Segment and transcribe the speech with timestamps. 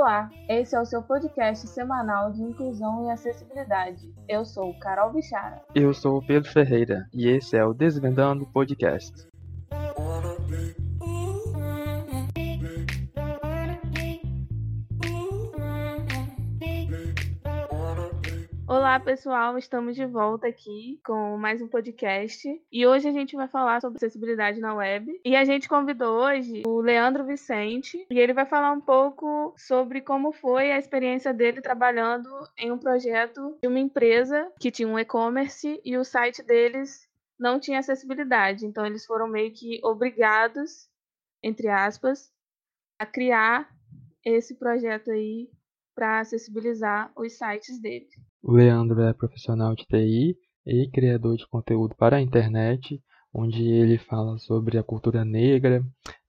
[0.00, 4.10] Olá, esse é o seu podcast semanal de inclusão e acessibilidade.
[4.26, 5.60] Eu sou Carol Bichara.
[5.74, 9.29] Eu sou Pedro Ferreira e esse é o Desvendando Podcast.
[18.80, 23.46] Olá, pessoal, estamos de volta aqui com mais um podcast e hoje a gente vai
[23.46, 25.20] falar sobre acessibilidade na web.
[25.22, 30.00] E a gente convidou hoje o Leandro Vicente e ele vai falar um pouco sobre
[30.00, 34.98] como foi a experiência dele trabalhando em um projeto de uma empresa que tinha um
[34.98, 37.06] e-commerce e o site deles
[37.38, 38.64] não tinha acessibilidade.
[38.64, 40.88] Então eles foram meio que obrigados,
[41.42, 42.32] entre aspas,
[42.98, 43.70] a criar
[44.24, 45.50] esse projeto aí
[45.94, 48.29] para acessibilizar os sites deles.
[48.42, 50.36] O Leandro é profissional de TI
[50.66, 52.98] e criador de conteúdo para a internet,
[53.34, 55.84] onde ele fala sobre a cultura negra,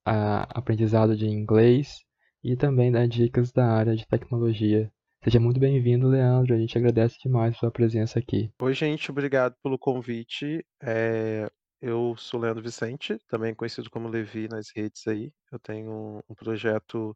[0.06, 2.00] a aprendizado de inglês
[2.44, 4.92] e também dá dicas da área de tecnologia.
[5.24, 6.54] Seja muito bem-vindo, Leandro.
[6.54, 8.52] A gente agradece demais a sua presença aqui.
[8.60, 9.10] Oi, gente.
[9.10, 10.66] Obrigado pelo convite.
[10.82, 11.50] É...
[11.82, 15.32] Eu sou Leandro Vicente, também conhecido como Levi nas redes aí.
[15.52, 17.16] Eu tenho um projeto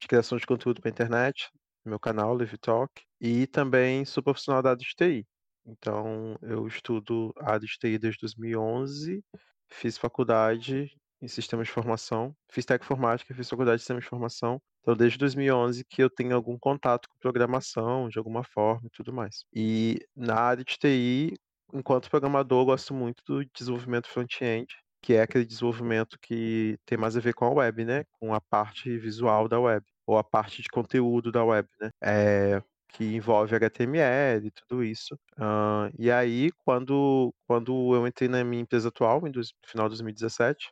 [0.00, 1.50] de criação de conteúdo para a internet,
[1.88, 5.26] meu canal, Levi Talk, e também sou profissional da área de TI.
[5.66, 9.22] Então, eu estudo a área de TI desde 2011,
[9.68, 14.60] fiz faculdade em sistemas de formação, fiz tecnoformática, fiz faculdade de sistemas de formação.
[14.80, 19.12] Então, desde 2011 que eu tenho algum contato com programação, de alguma forma e tudo
[19.12, 19.44] mais.
[19.52, 21.34] E na área de TI,
[21.72, 24.66] enquanto programador, eu gosto muito do desenvolvimento front-end,
[25.02, 28.04] que é aquele desenvolvimento que tem mais a ver com a web, né?
[28.20, 31.90] Com a parte visual da web ou a parte de conteúdo da web, né?
[32.02, 35.14] É, que envolve HTML e tudo isso.
[35.36, 40.70] Uh, e aí, quando, quando eu entrei na minha empresa atual, no final de 2017,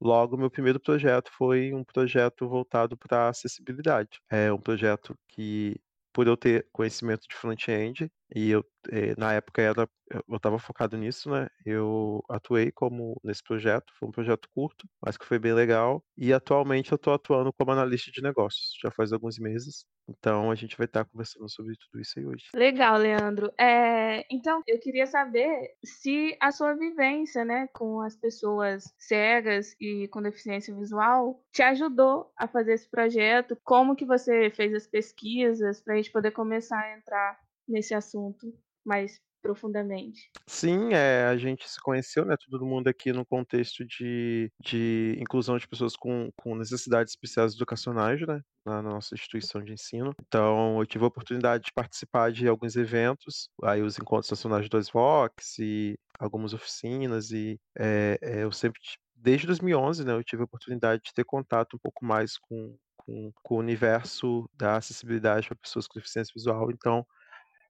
[0.00, 4.20] logo meu primeiro projeto foi um projeto voltado para acessibilidade.
[4.30, 5.76] É um projeto que
[6.14, 9.88] por eu ter conhecimento de front-end e eu eh, na época era
[10.28, 11.48] eu estava focado nisso, né?
[11.66, 16.04] Eu atuei como nesse projeto, foi um projeto curto, mas que foi bem legal.
[16.16, 19.86] E atualmente eu estou atuando como analista de negócios, já faz alguns meses.
[20.08, 22.46] Então a gente vai estar conversando sobre tudo isso aí hoje.
[22.54, 23.52] Legal, Leandro.
[23.58, 30.08] É, então eu queria saber se a sua vivência, né, com as pessoas cegas e
[30.08, 33.56] com deficiência visual te ajudou a fazer esse projeto.
[33.64, 38.52] Como que você fez as pesquisas para a gente poder começar a entrar nesse assunto
[38.84, 40.30] mais profundamente.
[40.46, 45.58] Sim, é, a gente se conheceu, né, todo mundo aqui no contexto de, de inclusão
[45.58, 50.14] de pessoas com, com necessidades especiais educacionais, né, na nossa instituição de ensino.
[50.26, 54.80] Então, eu tive a oportunidade de participar de alguns eventos, aí os encontros nacionais do
[54.90, 58.80] Vox e algumas oficinas, e é, é, eu sempre,
[59.14, 63.30] desde 2011, né, eu tive a oportunidade de ter contato um pouco mais com, com,
[63.42, 66.70] com o universo da acessibilidade para pessoas com deficiência visual.
[66.70, 67.06] Então,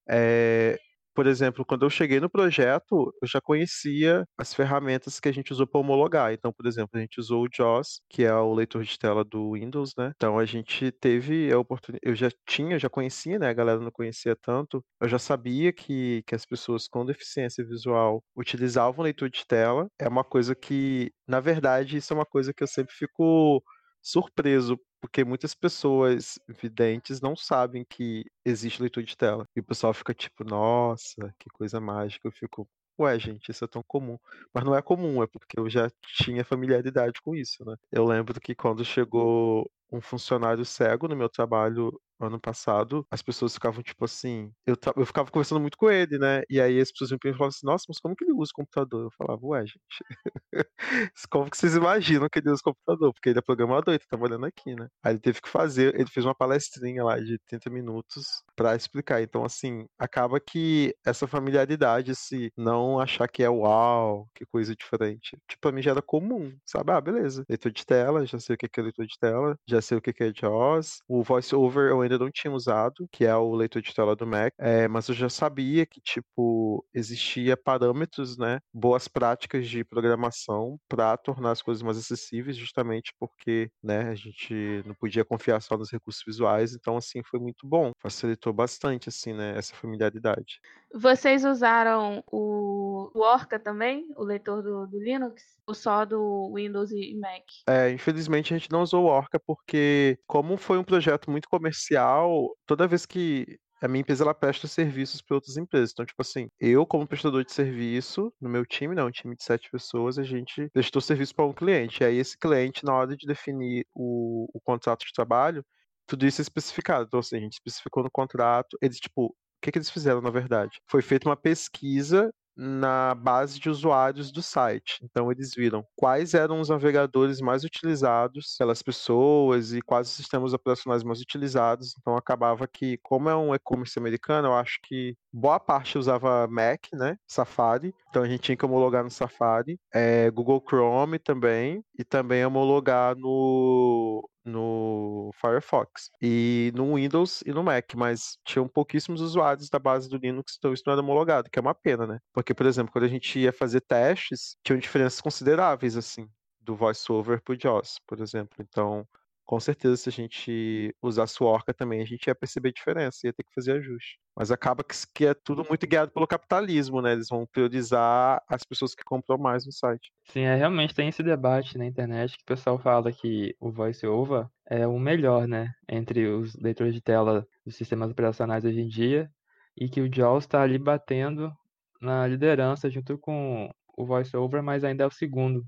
[0.09, 0.79] é,
[1.15, 5.53] por exemplo, quando eu cheguei no projeto, eu já conhecia as ferramentas que a gente
[5.53, 6.33] usou para homologar.
[6.33, 9.53] Então, por exemplo, a gente usou o JAWS, que é o leitor de tela do
[9.53, 10.13] Windows, né?
[10.17, 12.01] Então, a gente teve a oportunidade.
[12.03, 13.49] Eu já tinha, já conhecia, né?
[13.49, 14.85] A galera não conhecia tanto.
[15.01, 19.89] Eu já sabia que, que as pessoas com deficiência visual utilizavam leitor de tela.
[19.99, 23.63] É uma coisa que, na verdade, isso é uma coisa que eu sempre fico
[24.03, 29.47] surpreso, porque muitas pessoas videntes não sabem que existe leitura de tela.
[29.55, 32.27] E o pessoal fica tipo, nossa, que coisa mágica.
[32.27, 32.67] Eu fico,
[32.99, 34.17] ué, gente, isso é tão comum.
[34.53, 37.77] Mas não é comum, é porque eu já tinha familiaridade com isso, né?
[37.93, 43.55] Eu lembro que quando chegou um funcionário cego no meu trabalho ano passado, as pessoas
[43.55, 44.53] ficavam tipo assim.
[44.67, 46.43] Eu, eu ficava conversando muito com ele, né?
[46.49, 49.05] E aí as pessoas me perguntavam assim: nossa, mas como que ele usa o computador?
[49.05, 50.05] Eu falava, ué, gente.
[51.31, 53.13] como que vocês imaginam que ele usa o computador?
[53.13, 54.89] Porque ele é programador, ele tá trabalhando aqui, né?
[55.03, 58.25] Aí ele teve que fazer, ele fez uma palestrinha lá de 30 minutos
[58.57, 59.23] para explicar.
[59.23, 65.37] Então, assim, acaba que essa familiaridade, esse não achar que é uau, que coisa diferente.
[65.49, 66.93] Tipo, pra mim já era comum, sabe?
[66.93, 67.45] Ah, beleza.
[67.49, 70.11] Leitor de tela, já sei o que é leitor de tela, já sei o que
[70.23, 71.03] é JAWS.
[71.09, 74.53] O VoiceOver eu ainda não tinha usado, que é o leitor de tela do Mac,
[74.59, 81.17] é, mas eu já sabia que, tipo, existia parâmetros, né, boas práticas de programação para
[81.17, 85.91] tornar as coisas mais acessíveis, justamente porque, né, a gente não podia confiar só nos
[85.91, 90.61] recursos visuais, então, assim, foi muito bom, facilitou bastante, assim, né, essa familiaridade.
[90.95, 97.19] Vocês usaram o, Orca também, o leitor do, do Linux, ou só do Windows e
[97.19, 97.43] Mac?
[97.69, 102.49] É, infelizmente a gente não usou o Orca porque, como foi um projeto muito comercial,
[102.65, 105.91] toda vez que a minha empresa ela presta serviços para outras empresas.
[105.93, 109.45] Então, tipo assim, eu, como prestador de serviço, no meu time, né, um time de
[109.45, 112.03] sete pessoas, a gente prestou serviço para um cliente.
[112.03, 115.63] E aí, esse cliente, na hora de definir o, o contrato de trabalho,
[116.07, 117.05] tudo isso é especificado.
[117.07, 118.79] Então, assim, a gente especificou no contrato.
[118.81, 120.81] Eles, tipo, que, que eles fizeram, na verdade?
[120.87, 125.01] Foi feita uma pesquisa na base de usuários do site.
[125.03, 130.53] Então eles viram quais eram os navegadores mais utilizados pelas pessoas e quais os sistemas
[130.53, 131.95] operacionais mais utilizados.
[131.99, 136.87] Então acabava que, como é um e-commerce americano, eu acho que boa parte usava Mac,
[136.93, 137.17] né?
[137.27, 137.93] Safari.
[138.09, 143.17] Então a gente tinha que homologar no Safari, é, Google Chrome também e também homologar
[143.17, 150.09] no no Firefox e no Windows e no Mac, mas tinham pouquíssimos usuários da base
[150.09, 152.19] do Linux, então isso não era homologado, que é uma pena, né?
[152.33, 156.29] Porque, por exemplo, quando a gente ia fazer testes, tinham diferenças consideráveis, assim,
[156.61, 158.57] do VoiceOver pro JAWS, por exemplo.
[158.61, 159.07] Então,
[159.45, 163.33] com certeza, se a gente usasse o Orca também, a gente ia perceber diferença, ia
[163.33, 164.19] ter que fazer ajuste.
[164.35, 167.13] Mas acaba que, que é tudo muito guiado pelo capitalismo, né?
[167.13, 170.13] Eles vão priorizar as pessoas que compram mais no site.
[170.25, 174.49] Sim, é, realmente tem esse debate na internet que o pessoal fala que o VoiceOver
[174.67, 175.73] é o melhor, né?
[175.89, 179.31] Entre os leitores de tela dos sistemas operacionais hoje em dia
[179.77, 181.53] e que o JAWS está ali batendo
[182.01, 185.65] na liderança junto com o VoiceOver, mas ainda é o segundo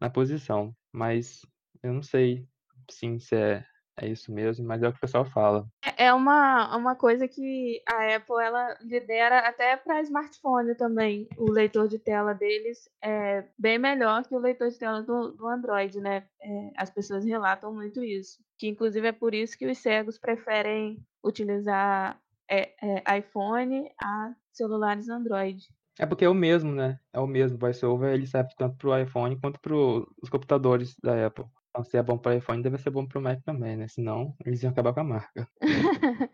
[0.00, 0.74] na posição.
[0.92, 1.42] Mas
[1.82, 2.46] eu não sei
[2.90, 3.64] sim se é,
[3.96, 5.66] é isso mesmo, mas é o que o pessoal fala.
[5.84, 11.28] É, é uma, uma coisa que a Apple ela lidera até para smartphone também.
[11.36, 15.46] O leitor de tela deles é bem melhor que o leitor de tela do, do
[15.46, 16.24] Android, né?
[16.40, 18.38] É, as pessoas relatam muito isso.
[18.58, 22.18] Que inclusive é por isso que os cegos preferem utilizar
[22.48, 25.68] é, é, iPhone a celulares Android.
[25.98, 26.98] É porque é o mesmo, né?
[27.12, 27.58] É o mesmo.
[27.58, 31.44] VoiceOver ele serve tanto para o iPhone quanto para os computadores da Apple.
[31.72, 33.88] Então, se é bom para iPhone, deve ser bom para o Mac também, né?
[33.88, 35.48] Senão, eles iam acabar com a marca.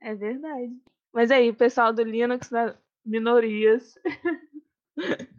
[0.00, 0.72] é verdade.
[1.12, 2.74] Mas aí, pessoal do Linux, né?
[3.04, 3.94] minorias,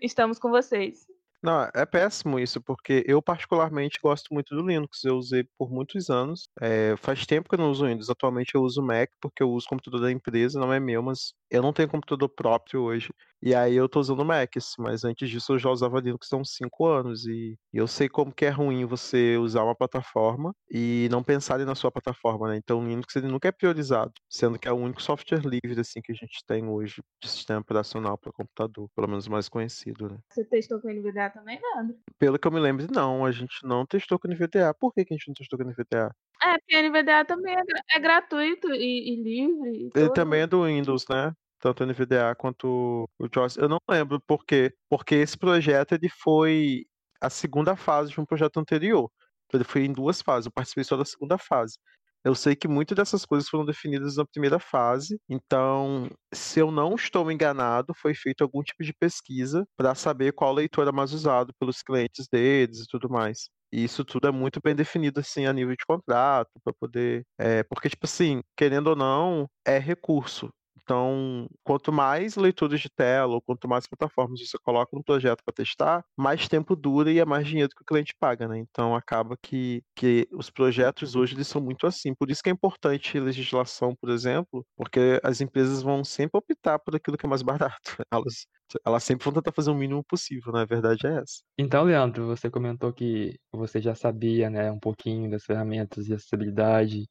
[0.00, 1.06] estamos com vocês.
[1.42, 5.04] Não, é péssimo isso, porque eu particularmente gosto muito do Linux.
[5.04, 6.48] Eu usei por muitos anos.
[6.58, 8.08] É, faz tempo que eu não uso Windows.
[8.08, 11.34] Atualmente eu uso Mac, porque eu uso o computador da empresa, não é meu, mas
[11.54, 13.12] eu não tenho computador próprio hoje.
[13.40, 16.36] E aí eu tô usando Mac, assim, mas antes disso eu já usava Linux há
[16.36, 17.26] uns 5 anos.
[17.26, 21.74] E eu sei como que é ruim você usar uma plataforma e não pensar na
[21.74, 22.56] sua plataforma, né?
[22.56, 26.00] Então o Linux ele nunca é priorizado, sendo que é o único software livre assim
[26.00, 30.18] que a gente tem hoje de sistema operacional para computador, pelo menos mais conhecido, né?
[30.30, 31.96] Você testou com o NVDA também, Leandro?
[32.18, 34.74] Pelo que eu me lembro, não, a gente não testou com o NVDA.
[34.74, 36.10] Por que, que a gente não testou com o NVDA?
[36.42, 39.90] É, porque o NVDA também é, é gratuito e, e livre.
[39.94, 41.32] E ele também é do Windows, né?
[41.64, 43.56] Tanto o NVDA quanto o JAWS.
[43.56, 46.84] Eu não lembro por quê, porque esse projeto ele foi
[47.20, 49.10] a segunda fase de um projeto anterior.
[49.46, 51.78] Então ele foi em duas fases, eu participei só da segunda fase.
[52.22, 56.94] Eu sei que muitas dessas coisas foram definidas na primeira fase, então, se eu não
[56.94, 61.52] estou enganado, foi feito algum tipo de pesquisa para saber qual leitor era mais usado
[61.58, 63.48] pelos clientes deles e tudo mais.
[63.72, 67.24] E isso tudo é muito bem definido assim a nível de contrato, para poder.
[67.38, 70.50] É, porque, tipo assim, querendo ou não, é recurso.
[70.84, 75.54] Então, quanto mais leituras de tela ou quanto mais plataformas você coloca no projeto para
[75.54, 78.58] testar, mais tempo dura e é mais dinheiro que o cliente paga, né?
[78.58, 82.14] Então, acaba que, que os projetos hoje eles são muito assim.
[82.14, 86.94] Por isso que é importante legislação, por exemplo, porque as empresas vão sempre optar por
[86.94, 87.96] aquilo que é mais barato.
[88.12, 88.46] Elas
[88.84, 90.62] elas sempre vão tentar fazer o mínimo possível, né?
[90.62, 91.42] A verdade é essa.
[91.58, 97.06] Então, Leandro, você comentou que você já sabia, né, um pouquinho das ferramentas de acessibilidade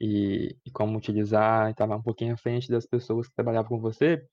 [0.00, 4.24] e, e como utilizar, estava um pouquinho à frente das pessoas que trabalhavam com você.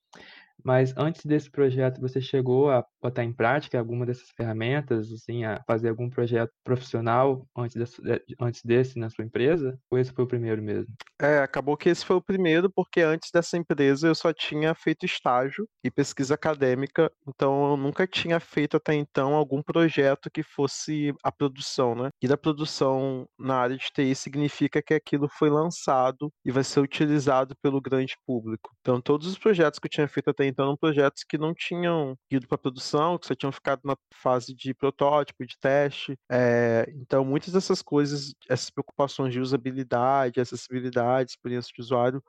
[0.64, 5.62] Mas antes desse projeto, você chegou a botar em prática alguma dessas ferramentas, assim, a
[5.66, 8.02] fazer algum projeto profissional antes desse,
[8.40, 9.78] antes desse na sua empresa?
[9.90, 10.92] Ou esse foi o primeiro mesmo?
[11.20, 15.06] É, acabou que esse foi o primeiro, porque antes dessa empresa eu só tinha feito
[15.06, 21.14] estágio e pesquisa acadêmica, então eu nunca tinha feito até então algum projeto que fosse
[21.22, 22.10] a produção, né?
[22.20, 26.80] E da produção na área de TI significa que aquilo foi lançado e vai ser
[26.80, 28.70] utilizado pelo grande público.
[28.80, 32.16] Então todos os projetos que eu tinha feito até então eram projetos que não tinham
[32.30, 36.16] ido para produção, que só tinham ficado na fase de protótipo, de teste.
[36.30, 42.22] É, então, muitas dessas coisas, essas preocupações de usabilidade, acessibilidade, experiência de usuário,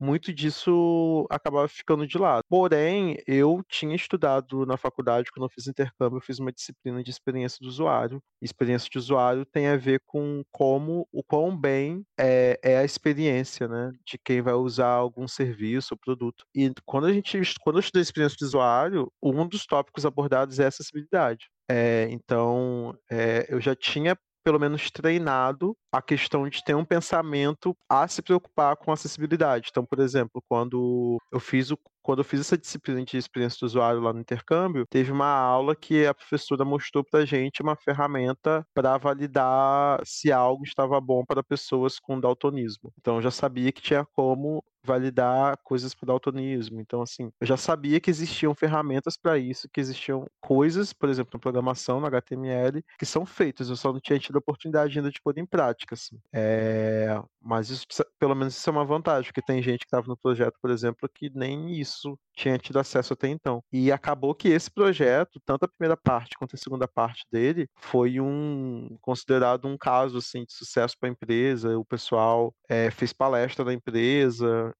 [0.00, 2.42] muito disso acabava ficando de lado.
[2.48, 7.10] Porém, eu tinha estudado na faculdade, quando eu fiz intercâmbio, eu fiz uma disciplina de
[7.10, 8.20] experiência do usuário.
[8.42, 13.68] Experiência de usuário tem a ver com como, o quão bem é, é a experiência,
[13.68, 16.44] né, de quem vai usar algum serviço ou produto.
[16.54, 20.66] E quando a gente, quando eu estudei experiência de usuário, um dos tópicos abordados é
[20.66, 21.48] acessibilidade.
[21.70, 27.74] É, então, é, eu já tinha pelo menos treinado a questão de ter um pensamento
[27.88, 29.68] a se preocupar com acessibilidade.
[29.70, 33.64] Então, por exemplo, quando eu fiz o quando eu fiz essa disciplina de experiência do
[33.66, 38.62] usuário lá no intercâmbio, teve uma aula que a professora mostrou pra gente uma ferramenta
[38.74, 42.92] para validar se algo estava bom para pessoas com daltonismo.
[42.98, 46.80] Então eu já sabia que tinha como validar coisas para daltonismo.
[46.80, 51.30] Então, assim, eu já sabia que existiam ferramentas para isso, que existiam coisas, por exemplo,
[51.34, 53.70] na programação, no HTML, que são feitas.
[53.70, 56.18] Eu só não tinha tido a oportunidade ainda de pôr em prática, assim.
[56.32, 57.20] É...
[57.40, 57.86] Mas isso,
[58.18, 61.08] pelo menos isso é uma vantagem, porque tem gente que estava no projeto, por exemplo,
[61.12, 63.62] que nem isso tinha tido acesso até então.
[63.72, 68.20] E acabou que esse projeto, tanto a primeira parte quanto a segunda parte dele, foi
[68.20, 71.78] um considerado um caso assim de sucesso para a empresa.
[71.78, 74.73] O pessoal é, fez palestra na empresa,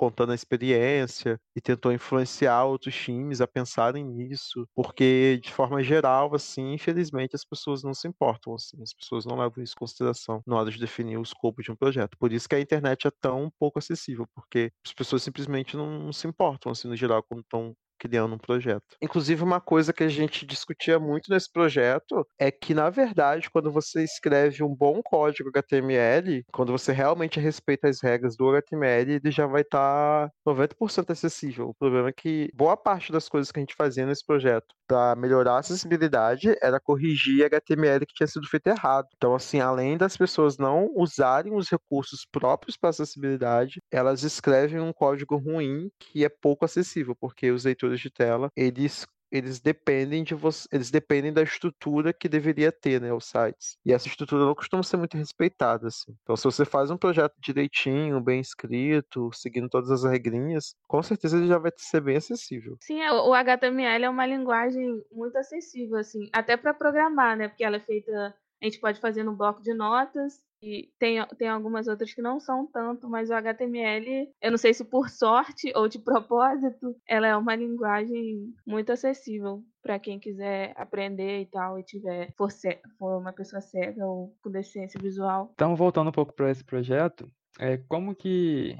[0.00, 6.34] contando a experiência e tentou influenciar outros times a pensarem nisso, porque de forma geral,
[6.34, 10.40] assim, infelizmente as pessoas não se importam, assim, as pessoas não levam isso em consideração
[10.46, 12.16] na hora de definir o escopo de um projeto.
[12.18, 16.26] Por isso que a internet é tão pouco acessível, porque as pessoas simplesmente não se
[16.26, 18.82] importam, assim, no geral, quando estão criando um projeto.
[19.02, 23.70] Inclusive, uma coisa que a gente discutia muito nesse projeto é que, na verdade, quando
[23.70, 29.30] você escreve um bom código HTML, quando você realmente respeita as regras do HTML, ele
[29.30, 31.68] já vai estar tá 90% acessível.
[31.68, 35.14] O problema é que boa parte das coisas que a gente fazia nesse projeto para
[35.14, 39.06] melhorar a acessibilidade era corrigir HTML que tinha sido feito errado.
[39.16, 44.92] Então, assim, além das pessoas não usarem os recursos próprios para acessibilidade, elas escrevem um
[44.92, 50.34] código ruim que é pouco acessível, porque os leitores de tela, eles eles dependem de
[50.34, 53.78] você, eles dependem da estrutura que deveria ter, né, os sites.
[53.84, 56.14] E essa estrutura não costuma ser muito respeitada, assim.
[56.22, 61.36] Então, se você faz um projeto direitinho, bem escrito, seguindo todas as regrinhas, com certeza
[61.36, 62.76] ele já vai ser bem acessível.
[62.80, 67.64] Sim, é, o HTML é uma linguagem muito acessível, assim, até para programar, né, porque
[67.64, 71.88] ela é feita, a gente pode fazer no bloco de notas, e tem, tem algumas
[71.88, 75.88] outras que não são tanto, mas o HTML, eu não sei se por sorte ou
[75.88, 81.82] de propósito, ela é uma linguagem muito acessível para quem quiser aprender e tal, e
[81.82, 82.50] tiver for,
[82.98, 85.50] for uma pessoa cega ou com deficiência visual.
[85.54, 87.26] Então, voltando um pouco para esse projeto,
[87.58, 88.76] é, como que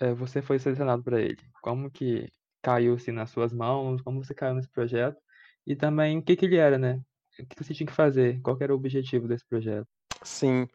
[0.00, 1.40] é, você foi selecionado para ele?
[1.62, 2.30] Como que
[2.62, 4.02] caiu assim nas suas mãos?
[4.02, 5.18] Como você caiu nesse projeto?
[5.66, 7.00] E também o que, que ele era, né?
[7.40, 8.40] O que você tinha que fazer?
[8.42, 9.88] Qual era o objetivo desse projeto?
[10.24, 10.66] Sim.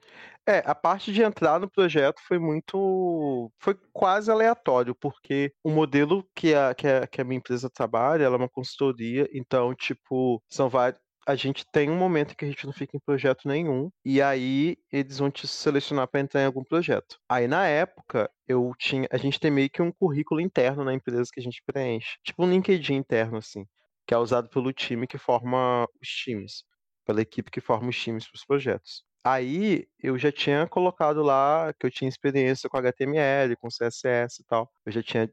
[0.48, 3.51] É, a parte de entrar no projeto foi muito.
[3.60, 8.25] foi quase aleatório, porque o modelo que a, que a, que a minha empresa trabalha,
[8.25, 11.01] ela é uma consultoria, então, tipo, são vários.
[11.27, 14.77] A gente tem um momento que a gente não fica em projeto nenhum, e aí
[14.91, 17.18] eles vão te selecionar para entrar em algum projeto.
[17.29, 19.08] Aí na época, eu tinha.
[19.12, 22.18] A gente tem meio que um currículo interno na empresa que a gente preenche.
[22.25, 23.65] Tipo um LinkedIn interno, assim,
[24.08, 26.63] que é usado pelo time que forma os times,
[27.06, 29.09] pela equipe que forma os times para os projetos.
[29.23, 34.45] Aí eu já tinha colocado lá que eu tinha experiência com HTML, com CSS e
[34.45, 34.71] tal.
[34.85, 35.29] Eu já tinha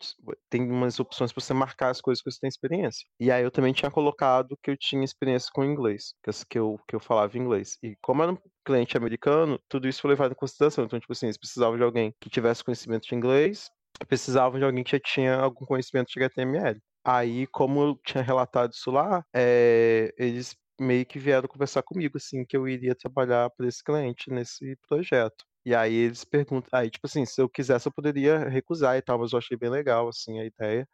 [0.50, 3.06] tem umas opções para você marcar as coisas que você tem experiência.
[3.20, 6.14] E aí eu também tinha colocado que eu tinha experiência com inglês,
[6.48, 7.78] que eu, que eu falava inglês.
[7.82, 10.84] E como era um cliente americano, tudo isso foi levado em consideração.
[10.84, 13.70] Então, tipo assim, eles precisavam de alguém que tivesse conhecimento de inglês,
[14.08, 16.80] precisavam de alguém que já tinha algum conhecimento de HTML.
[17.04, 22.44] Aí, como eu tinha relatado isso lá, é, eles meio que vieram conversar comigo, assim,
[22.44, 25.44] que eu iria trabalhar para esse cliente nesse projeto.
[25.64, 29.18] E aí eles perguntam, aí, tipo assim, se eu quisesse eu poderia recusar e tal,
[29.18, 30.88] mas eu achei bem legal, assim, a ideia.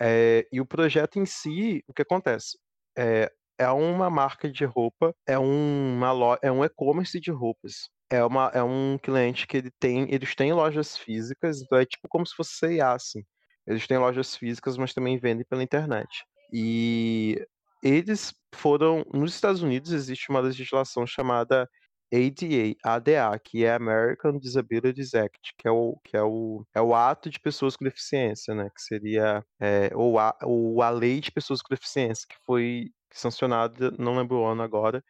[0.00, 2.58] É, e o projeto em si, o que acontece?
[2.98, 7.88] É, é uma marca de roupa, é, uma é um e-commerce de roupas.
[8.10, 12.08] É, uma, é um cliente que ele tem, eles têm lojas físicas, então é tipo
[12.08, 13.24] como se fosse C&A, assim.
[13.66, 16.24] Eles têm lojas físicas, mas também vendem pela internet.
[16.52, 17.46] E
[17.82, 19.04] eles foram.
[19.12, 21.68] Nos Estados Unidos existe uma legislação chamada
[22.12, 26.94] ADA, ADA, que é American Disabilities Act, que é o, que é o, é o
[26.94, 28.68] ato de pessoas com deficiência, né?
[28.74, 33.90] Que seria é, ou, a, ou a lei de pessoas com deficiência, que foi sancionada,
[33.98, 35.02] não lembro o ano agora.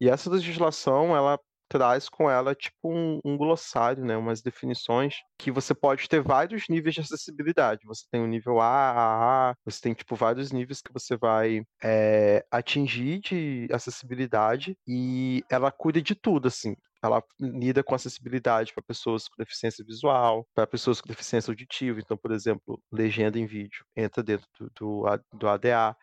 [0.00, 1.38] E essa legislação, ela
[1.70, 6.64] traz com ela tipo um, um, glossário, né, umas definições que você pode ter vários
[6.68, 7.86] níveis de acessibilidade.
[7.86, 11.62] Você tem o nível A, A, A, você tem tipo vários níveis que você vai
[11.82, 16.74] é, atingir de acessibilidade e ela cuida de tudo, assim.
[17.02, 22.00] Ela lida com acessibilidade para pessoas com deficiência visual, para pessoas com deficiência auditiva.
[22.00, 25.04] Então, por exemplo, legenda em vídeo entra dentro do, do,
[25.38, 25.96] do ADA.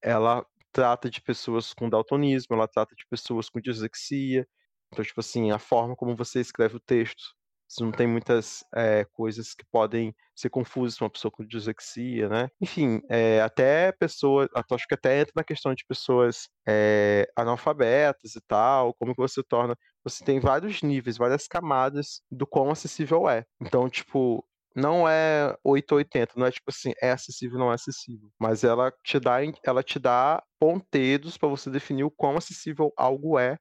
[0.00, 4.46] Ela trata de pessoas com daltonismo, ela trata de pessoas com dislexia,
[4.92, 7.22] então, tipo assim, a forma como você escreve o texto,
[7.68, 12.28] se não tem muitas é, coisas que podem ser confusas para uma pessoa com dislexia,
[12.28, 12.48] né?
[12.60, 18.40] Enfim, é, até pessoas, acho que até entra na questão de pessoas é, analfabetas e
[18.40, 23.44] tal, como que você torna, você tem vários níveis, várias camadas do quão acessível é.
[23.60, 24.42] Então, tipo,
[24.74, 29.18] não é 880, não é tipo assim, é acessível, não é acessível, mas ela te
[29.20, 33.58] dá, ela te dá ponteiros para você definir o quão acessível algo é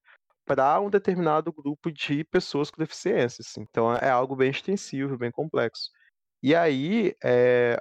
[0.48, 3.44] para um determinado grupo de pessoas com deficiência.
[3.46, 3.62] Assim.
[3.70, 5.90] Então é algo bem extensivo, bem complexo.
[6.42, 7.80] E aí, é,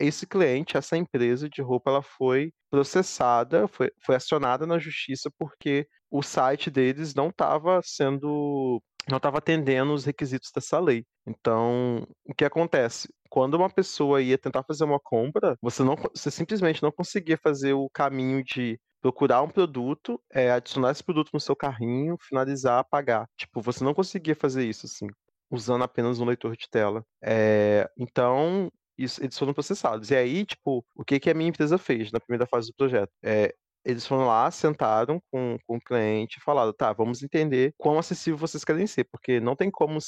[0.00, 5.86] esse cliente, essa empresa de roupa, ela foi processada, foi, foi acionada na justiça porque
[6.10, 11.04] o site deles não estava sendo, não estava atendendo os requisitos dessa lei.
[11.26, 13.08] Então, o que acontece?
[13.28, 17.74] Quando uma pessoa ia tentar fazer uma compra, você não, você simplesmente não conseguia fazer
[17.74, 23.28] o caminho de procurar um produto, é, adicionar esse produto no seu carrinho, finalizar, pagar.
[23.36, 25.06] Tipo, você não conseguia fazer isso assim,
[25.50, 27.04] usando apenas um leitor de tela.
[27.22, 30.10] É, então, isso, eles foram processados.
[30.10, 33.10] E aí, tipo, o que, que a minha empresa fez na primeira fase do projeto?
[33.22, 37.98] É, eles foram lá, sentaram com, com o cliente e falaram, tá, vamos entender quão
[37.98, 40.00] acessível vocês querem ser, porque não tem como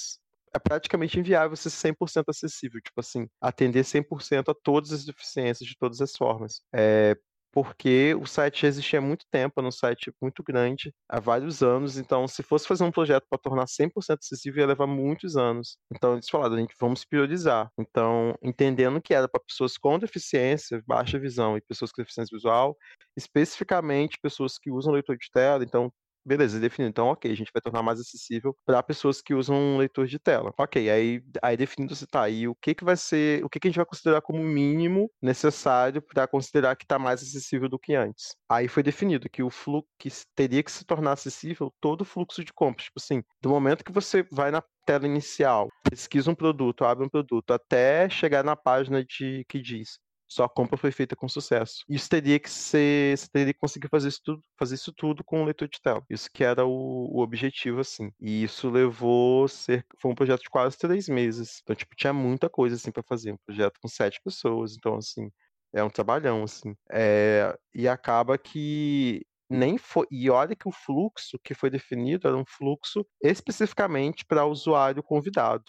[0.55, 5.77] é praticamente inviável ser 100% acessível, tipo assim, atender 100% a todas as deficiências de
[5.77, 6.63] todas as formas.
[6.75, 7.17] É,
[7.65, 11.63] porque o site já existia há muito tempo, era um site muito grande, há vários
[11.63, 15.77] anos, então se fosse fazer um projeto para tornar 100% acessível, ia levar muitos anos.
[15.93, 17.69] Então eles falaram, a gente vamos priorizar.
[17.79, 22.77] Então, entendendo que era para pessoas com deficiência, baixa visão e pessoas com deficiência visual,
[23.17, 25.93] especificamente pessoas que usam leitor de tela, então
[26.25, 26.91] Beleza, definido.
[26.91, 30.19] Então, ok, a gente vai tornar mais acessível para pessoas que usam um leitor de
[30.19, 30.53] tela.
[30.59, 32.29] Ok, aí, aí definido se tá.
[32.29, 35.11] E o que que vai ser, o que que a gente vai considerar como mínimo
[35.23, 38.37] necessário para considerar que está mais acessível do que antes?
[38.49, 42.45] Aí foi definido que o fluxo que teria que se tornar acessível todo o fluxo
[42.45, 42.85] de compras.
[42.87, 47.09] Tipo assim, do momento que você vai na tela inicial, pesquisa um produto, abre um
[47.09, 49.99] produto, até chegar na página de que diz
[50.29, 51.85] sua compra foi feita com sucesso.
[51.89, 55.43] Isso teria que ser, você teria que conseguir fazer isso tudo, fazer isso tudo com
[55.43, 56.05] o leitor de tela.
[56.11, 56.71] Isso que era o,
[57.17, 58.13] o objetivo, assim.
[58.21, 61.61] E isso levou ser, foi um projeto de quase três meses.
[61.63, 63.33] Então, tipo, tinha muita coisa assim para fazer.
[63.33, 64.75] Um projeto com sete pessoas.
[64.77, 65.31] Então, assim,
[65.73, 66.75] é um trabalhão, assim.
[66.93, 70.07] É, e acaba que nem foi.
[70.11, 75.65] E olha que o fluxo que foi definido era um fluxo especificamente para usuário convidado.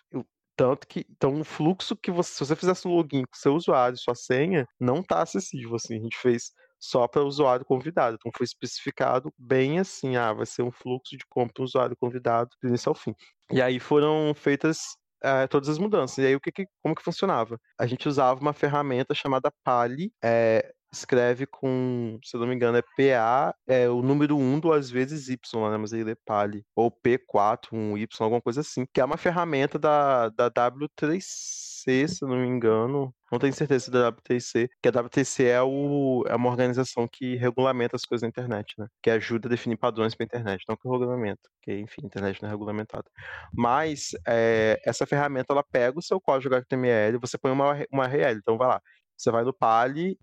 [0.60, 3.98] Tanto que, então, o fluxo que você, se você fizesse o login com seu usuário,
[3.98, 8.18] sua senha, não está acessível, assim, a gente fez só para usuário convidado.
[8.20, 12.50] Então foi especificado bem assim, ah, vai ser um fluxo de compra do usuário convidado
[12.62, 13.16] do início ao fim.
[13.50, 16.18] E aí foram feitas é, todas as mudanças.
[16.18, 17.58] E aí o que, que, como que funcionava?
[17.80, 22.78] A gente usava uma ferramenta chamada Pali, é, escreve com, se eu não me engano,
[22.78, 25.78] é PA, é o número 1 duas vezes Y, né?
[25.78, 26.66] Mas ele é Pali.
[26.76, 28.86] Ou P4, um Y, alguma coisa assim.
[28.94, 33.14] Que é uma ferramenta da, da W3C, se eu não me engano.
[33.32, 37.96] Não tenho certeza da WTC, que a WTC é, o, é uma organização que regulamenta
[37.96, 38.88] as coisas na internet, né?
[39.04, 42.42] Que ajuda a definir padrões para a internet, não que regulamento, que enfim, a internet
[42.42, 43.06] não é regulamentada.
[43.54, 48.40] Mas é, essa ferramenta ela pega o seu código HTML, você põe uma, uma URL,
[48.40, 48.82] então vai lá,
[49.16, 50.18] você vai no Pali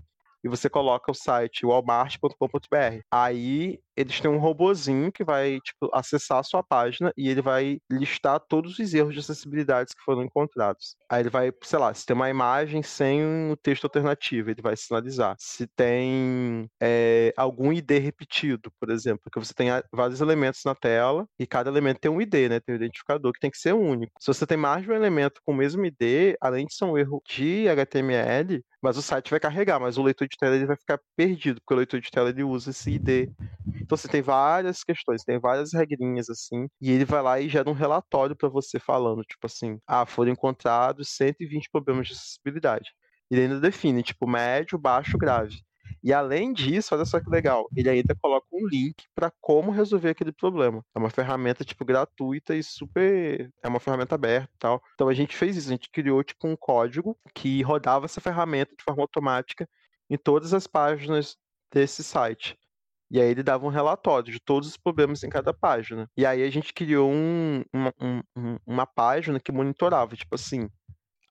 [0.47, 3.03] e você coloca o site walmart.com.br.
[3.11, 7.81] Aí eles têm um robozinho que vai tipo, acessar a sua página e ele vai
[7.91, 10.97] listar todos os erros de acessibilidade que foram encontrados.
[11.09, 14.77] Aí ele vai, sei lá, se tem uma imagem sem o texto alternativo, ele vai
[14.77, 15.35] sinalizar.
[15.39, 21.27] Se tem é, algum ID repetido, por exemplo, porque você tem vários elementos na tela
[21.39, 22.61] e cada elemento tem um ID, né?
[22.61, 24.13] Tem um identificador que tem que ser único.
[24.21, 26.99] Se você tem mais de um elemento com o mesmo ID, além de ser um
[26.99, 30.77] erro de HTML, mas o site vai carregar, mas o leitor de tela ele vai
[30.77, 33.29] ficar perdido, porque o leitor de tela ele usa esse ID
[33.87, 37.71] então, você tem várias questões, tem várias regrinhas assim, e ele vai lá e gera
[37.71, 42.91] um relatório para você falando, tipo assim, ah, foram encontrados 120 problemas de acessibilidade.
[43.31, 45.57] Ele ainda define, tipo, médio, baixo, grave.
[46.03, 50.11] E além disso, olha só que legal, ele ainda coloca um link para como resolver
[50.11, 50.85] aquele problema.
[50.95, 54.83] É uma ferramenta tipo gratuita e super, é uma ferramenta aberta e tal.
[54.95, 58.75] Então a gente fez isso, a gente criou tipo um código que rodava essa ferramenta
[58.77, 59.69] de forma automática
[60.11, 61.37] em todas as páginas
[61.73, 62.57] desse site.
[63.11, 66.09] E aí ele dava um relatório de todos os problemas em cada página.
[66.17, 67.95] E aí a gente criou um, uma,
[68.37, 70.69] um, uma página que monitorava, tipo assim,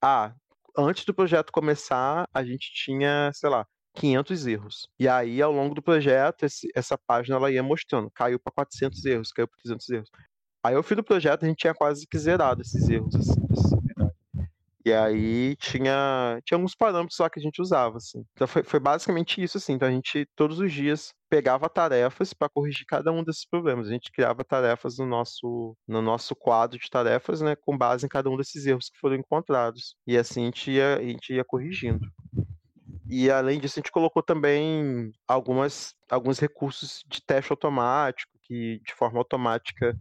[0.01, 0.33] ah,
[0.77, 4.87] antes do projeto começar, a gente tinha, sei lá, 500 erros.
[4.99, 9.03] E aí, ao longo do projeto, esse, essa página ela ia mostrando, caiu para 400
[9.05, 10.09] erros, caiu para 300 erros.
[10.63, 13.41] Aí, ao fim do projeto, a gente tinha quase que zerado esses erros, assim,
[14.85, 18.23] e aí tinha, tinha alguns parâmetros lá que a gente usava, assim.
[18.33, 19.73] Então foi, foi basicamente isso, assim.
[19.73, 23.87] Então a gente, todos os dias, pegava tarefas para corrigir cada um desses problemas.
[23.87, 28.09] A gente criava tarefas no nosso, no nosso quadro de tarefas, né, com base em
[28.09, 29.95] cada um desses erros que foram encontrados.
[30.05, 32.07] E assim a gente ia, a gente ia corrigindo.
[33.09, 38.93] E além disso, a gente colocou também algumas, alguns recursos de teste automático, que de
[38.93, 39.95] forma automática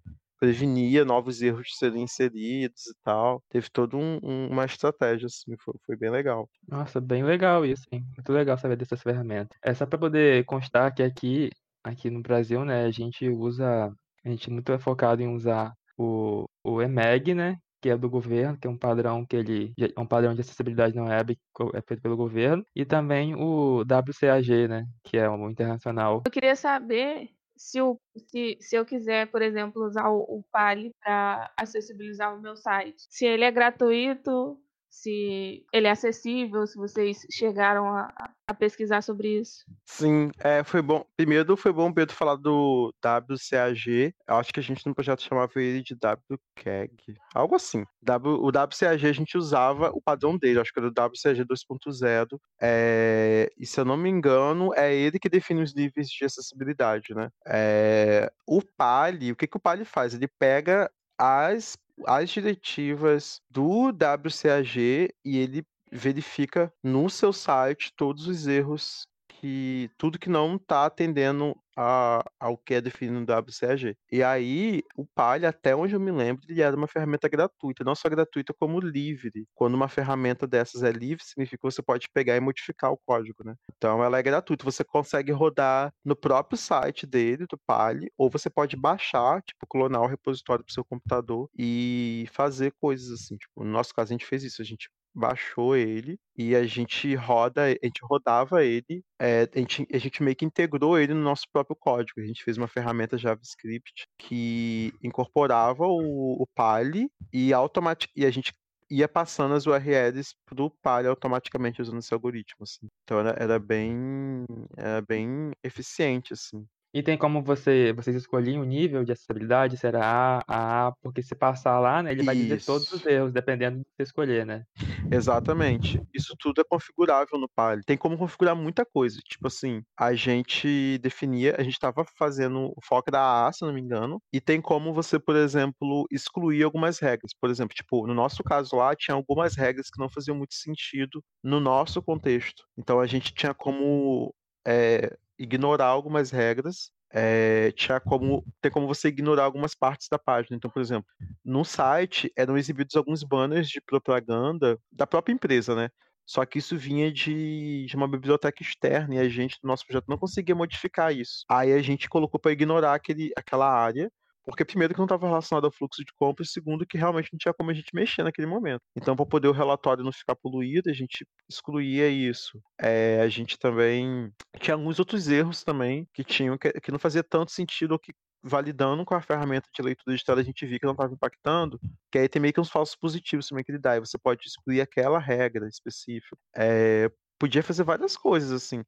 [0.44, 3.42] prevenia novos erros de serem inseridos e tal.
[3.48, 6.48] Teve toda um, um, uma estratégia, assim, foi, foi, bem legal.
[6.68, 8.04] Nossa, bem legal isso, hein?
[8.14, 9.56] Muito legal saber dessas ferramentas.
[9.62, 11.50] É só para poder constar que aqui,
[11.82, 13.90] aqui no Brasil, né, a gente usa,
[14.24, 18.58] a gente muito é focado em usar o, o EMEG, né, que é do governo,
[18.58, 21.80] que é um padrão que ele é um padrão de acessibilidade na web que é
[21.80, 26.22] feito pelo governo, e também o WCAG, né, que é o internacional.
[26.26, 30.92] Eu queria saber se, o, se, se eu quiser, por exemplo, usar o, o Pali
[31.00, 34.58] para acessibilizar o meu site, se ele é gratuito,
[34.94, 38.12] se ele é acessível, se vocês chegaram a,
[38.46, 39.64] a pesquisar sobre isso.
[39.84, 41.04] Sim, é, foi bom.
[41.16, 44.14] Primeiro foi bom Pedro falar do WCAG.
[44.26, 47.84] Eu acho que a gente no projeto chamava ele de WCAG, algo assim.
[48.24, 52.38] O WCAG a gente usava o padrão dele, acho que era o WCAG 2.0.
[52.62, 57.12] É, e se eu não me engano, é ele que define os níveis de acessibilidade,
[57.14, 57.30] né?
[57.48, 60.14] É, o PALI, o que, que o PALI faz?
[60.14, 61.76] Ele pega as
[62.06, 69.06] as diretivas do WCAG e ele verifica no seu site todos os erros
[69.44, 73.94] que tudo que não está atendendo a, ao que é definido no WCAG.
[74.10, 77.94] E aí, o Palha, até onde eu me lembro, ele era uma ferramenta gratuita, não
[77.94, 79.46] só gratuita, como livre.
[79.54, 83.44] Quando uma ferramenta dessas é livre, significa que você pode pegar e modificar o código,
[83.44, 83.54] né?
[83.76, 84.64] Então, ela é gratuita.
[84.64, 90.00] Você consegue rodar no próprio site dele, do Palha, ou você pode baixar, tipo, clonar
[90.00, 93.36] o repositório para o seu computador e fazer coisas assim.
[93.36, 94.62] Tipo, no nosso caso, a gente fez isso.
[94.62, 99.86] A gente baixou ele e a gente roda, a gente rodava ele, é, a, gente,
[99.92, 102.20] a gente meio que integrou ele no nosso próprio código.
[102.20, 108.30] A gente fez uma ferramenta JavaScript que incorporava o, o Pali e, automatic, e a
[108.30, 108.52] gente
[108.90, 112.88] ia passando as URLs pro Pali automaticamente usando esse algoritmo, assim.
[113.04, 114.44] Então era, era bem
[114.76, 116.66] era bem eficiente, assim.
[116.94, 121.34] E tem como você vocês escolherem o nível de acessibilidade, será A, A, porque se
[121.34, 124.62] passar lá, né, ele vai dizer todos os erros, dependendo do que você escolher, né?
[125.10, 126.00] Exatamente.
[126.14, 127.82] Isso tudo é configurável no Pali.
[127.84, 129.18] Tem como configurar muita coisa.
[129.24, 133.72] Tipo assim, a gente definia, a gente estava fazendo o foco da A, se não
[133.72, 137.32] me engano, e tem como você, por exemplo, excluir algumas regras.
[137.40, 141.20] Por exemplo, tipo, no nosso caso lá, tinha algumas regras que não faziam muito sentido
[141.42, 142.62] no nosso contexto.
[142.78, 144.32] Então a gente tinha como
[144.66, 150.56] é, ignorar algumas regras, é, tinha como ter como você ignorar algumas partes da página.
[150.56, 151.06] Então, por exemplo,
[151.44, 155.88] no site eram exibidos alguns banners de propaganda da própria empresa, né?
[156.26, 160.06] Só que isso vinha de, de uma biblioteca externa e a gente, no nosso projeto,
[160.08, 161.44] não conseguia modificar isso.
[161.48, 164.10] Aí a gente colocou para ignorar aquele, aquela área
[164.44, 167.38] porque, primeiro, que não estava relacionado ao fluxo de compras, e segundo, que realmente não
[167.38, 168.82] tinha como a gente mexer naquele momento.
[168.96, 172.60] Então, para poder o relatório não ficar poluído, a gente excluía isso.
[172.80, 174.30] É, a gente também
[174.60, 178.12] tinha alguns outros erros também que tinham que, que não fazia tanto sentido ou que
[178.42, 181.80] validando com a ferramenta de leitura digital a gente via que não estava impactando,
[182.12, 184.46] que aí tem meio que uns falsos positivos também que ele dá, e você pode
[184.46, 186.36] excluir aquela regra específica.
[186.54, 188.82] É, podia fazer várias coisas, assim.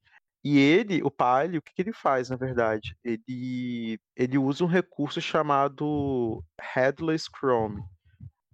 [0.48, 2.96] E ele, o Palio, o que, que, ele faz, na verdade?
[3.02, 6.40] Ele, ele usa um recurso chamado
[6.72, 7.82] Headless Chrome.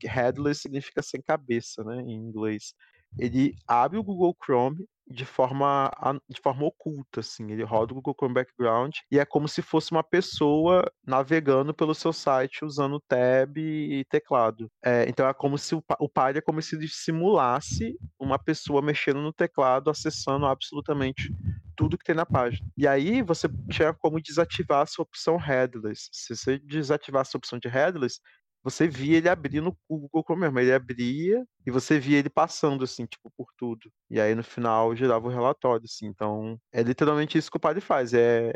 [0.02, 2.72] Headless significa sem cabeça, né, em inglês.
[3.18, 5.90] Ele abre o Google Chrome de forma,
[6.28, 7.50] de forma oculta, assim.
[7.50, 11.94] Ele roda o Google Chrome Background e é como se fosse uma pessoa navegando pelo
[11.94, 14.70] seu site usando tab e teclado.
[14.84, 19.20] É, então é como se o, o Pile é como se simulasse uma pessoa mexendo
[19.20, 21.32] no teclado, acessando absolutamente
[21.76, 22.66] tudo que tem na página.
[22.76, 26.08] E aí você tinha como desativar a sua opção headless.
[26.12, 28.20] Se você desativar a opção de headless,
[28.62, 30.60] você via ele abrindo o Google Chrome.
[30.62, 33.90] Ele abria e você via ele passando, assim, tipo, por tudo.
[34.10, 36.06] E aí no final gerava o relatório, assim.
[36.06, 38.14] Então, é literalmente isso que o padre faz.
[38.14, 38.52] É,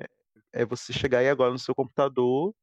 [0.56, 2.54] é você chegar aí agora no seu computador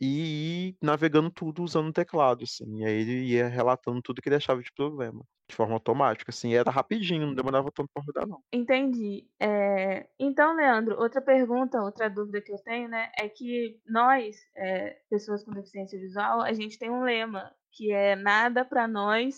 [0.00, 2.80] e ir navegando tudo usando o teclado, assim.
[2.80, 5.24] E aí ele ia relatando tudo que ele achava de problema.
[5.48, 6.50] De forma automática, assim.
[6.50, 8.42] E era rapidinho, não demorava tanto pra rodar, não.
[8.52, 9.26] Entendi.
[9.40, 10.08] É...
[10.18, 15.44] Então, Leandro, outra pergunta, outra dúvida que eu tenho, né, é que nós, é, pessoas
[15.44, 19.36] com deficiência visual, a gente tem um lema, que é nada para nós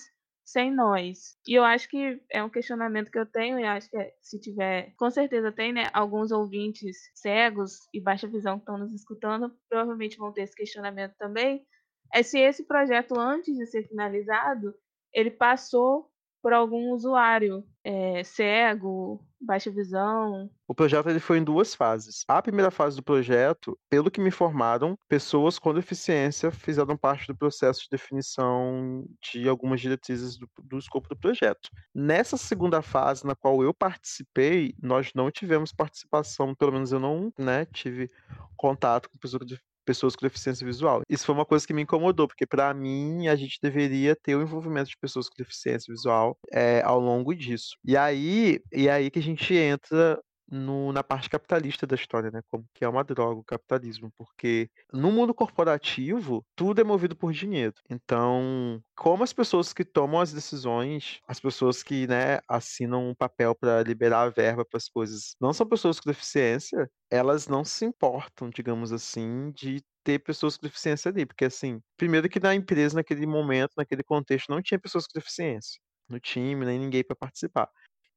[0.50, 1.36] sem nós.
[1.46, 4.94] E eu acho que é um questionamento que eu tenho, e acho que se tiver,
[4.96, 10.16] com certeza tem, né, alguns ouvintes cegos e baixa visão que estão nos escutando, provavelmente
[10.16, 11.66] vão ter esse questionamento também,
[12.14, 14.74] é se esse projeto, antes de ser finalizado,
[15.12, 16.10] ele passou
[16.42, 20.50] por algum usuário é, cego, baixa visão.
[20.66, 22.24] O projeto ele foi em duas fases.
[22.28, 27.36] A primeira fase do projeto, pelo que me informaram, pessoas com deficiência fizeram parte do
[27.36, 31.70] processo de definição de algumas diretrizes do, do escopo do projeto.
[31.94, 37.32] Nessa segunda fase, na qual eu participei, nós não tivemos participação, pelo menos eu não
[37.38, 38.10] né, tive
[38.56, 39.46] contato com pessoas
[39.88, 41.00] pessoas com deficiência visual.
[41.08, 44.42] Isso foi uma coisa que me incomodou, porque para mim a gente deveria ter o
[44.42, 47.74] envolvimento de pessoas com deficiência visual é, ao longo disso.
[47.82, 52.40] E aí, e aí que a gente entra no, na parte capitalista da história, né?
[52.48, 57.32] Como que é uma droga o capitalismo, porque no mundo corporativo tudo é movido por
[57.32, 57.74] dinheiro.
[57.90, 63.54] Então, como as pessoas que tomam as decisões, as pessoas que, né, assinam um papel
[63.54, 67.84] para liberar a verba para as coisas, não são pessoas com deficiência, elas não se
[67.84, 72.96] importam, digamos assim, de ter pessoas com deficiência ali, porque assim, primeiro que na empresa
[72.96, 77.68] naquele momento, naquele contexto, não tinha pessoas com deficiência no time, nem ninguém para participar.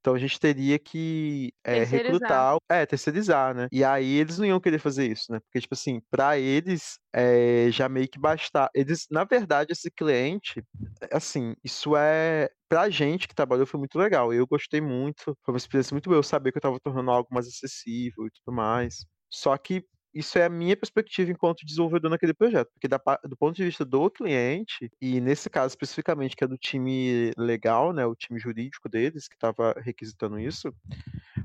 [0.01, 3.67] Então a gente teria que é, recrutar, é, terceirizar, né?
[3.71, 5.39] E aí eles não iam querer fazer isso, né?
[5.39, 8.69] Porque, tipo assim, para eles é, já meio que bastar.
[8.73, 10.63] Eles, na verdade, esse cliente,
[11.11, 12.49] assim, isso é.
[12.67, 14.33] Pra gente que trabalhou foi muito legal.
[14.33, 16.17] Eu gostei muito, foi uma experiência muito boa.
[16.19, 19.05] Eu sabia que eu tava tornando algo mais acessível e tudo mais.
[19.29, 23.55] Só que isso é a minha perspectiva enquanto desenvolvedor naquele projeto, porque da, do ponto
[23.55, 28.15] de vista do cliente, e nesse caso especificamente, que é do time legal, né, o
[28.15, 30.73] time jurídico deles, que estava requisitando isso,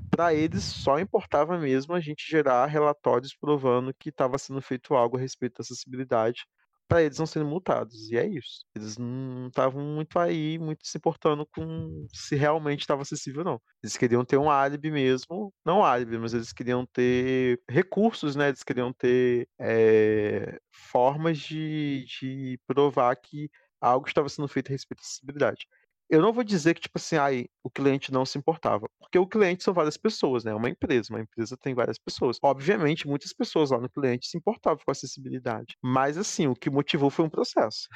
[0.09, 5.17] para eles só importava mesmo a gente gerar relatórios provando que estava sendo feito algo
[5.17, 6.45] a respeito da acessibilidade
[6.87, 8.09] para eles não serem multados.
[8.11, 8.65] E é isso.
[8.75, 13.61] Eles não estavam muito aí, muito se importando com se realmente estava acessível ou não.
[13.83, 18.49] Eles queriam ter um álibi mesmo, não álibi, mas eles queriam ter recursos, né?
[18.49, 23.49] Eles queriam ter é, formas de, de provar que
[23.81, 25.67] algo estava sendo feito a respeito da acessibilidade.
[26.09, 28.87] Eu não vou dizer que, tipo assim, ai, o cliente não se importava.
[28.99, 30.53] Porque o cliente são várias pessoas, né?
[30.53, 31.13] Uma empresa.
[31.13, 32.37] Uma empresa tem várias pessoas.
[32.41, 35.75] Obviamente, muitas pessoas lá no cliente se importavam com a acessibilidade.
[35.83, 37.87] Mas, assim, o que motivou foi um processo.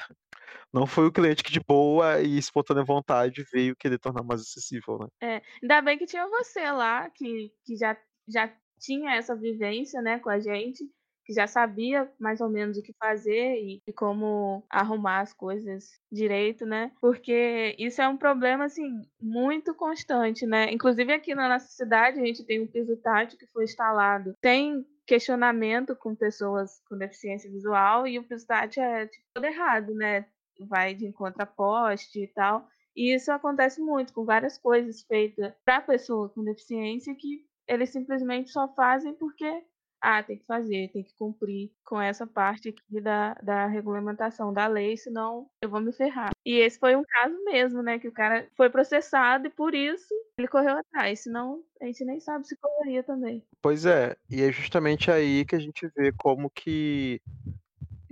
[0.73, 4.99] Não foi o cliente que, de boa e espontânea vontade, veio querer tornar mais acessível,
[4.99, 5.07] né?
[5.21, 7.97] É, ainda bem que tinha você lá, que, que já,
[8.27, 10.83] já tinha essa vivência, né, com a gente
[11.31, 15.97] que já sabia mais ou menos o que fazer e, e, como arrumar as coisas
[16.11, 16.91] direito, né?
[16.99, 20.69] Porque isso é um problema assim muito constante, né?
[20.71, 24.35] Inclusive aqui na nossa cidade a gente tem um piso tátil que foi instalado.
[24.41, 29.93] Tem questionamento com pessoas com deficiência visual e o piso tátil é tipo, todo errado,
[29.93, 30.25] né?
[30.67, 32.67] Vai de encontro a poste e tal.
[32.93, 38.49] E isso acontece muito com várias coisas feitas para pessoa com deficiência que eles simplesmente
[38.49, 39.63] só fazem porque
[40.01, 44.65] ah, tem que fazer, tem que cumprir com essa parte aqui da, da regulamentação da
[44.67, 46.31] lei, senão eu vou me ferrar.
[46.45, 47.99] E esse foi um caso mesmo, né?
[47.99, 52.19] Que o cara foi processado e por isso ele correu atrás, senão a gente nem
[52.19, 53.45] sabe se correria também.
[53.61, 57.21] Pois é, e é justamente aí que a gente vê como que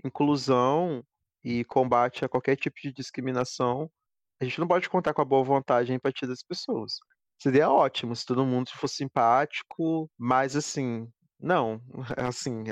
[0.06, 1.04] inclusão
[1.44, 3.90] e combate a qualquer tipo de discriminação,
[4.40, 6.94] a gente não pode contar com a boa vontade e empatia das pessoas.
[7.42, 11.82] Seria ótimo se todo mundo fosse simpático, mas assim, não,
[12.18, 12.64] assim,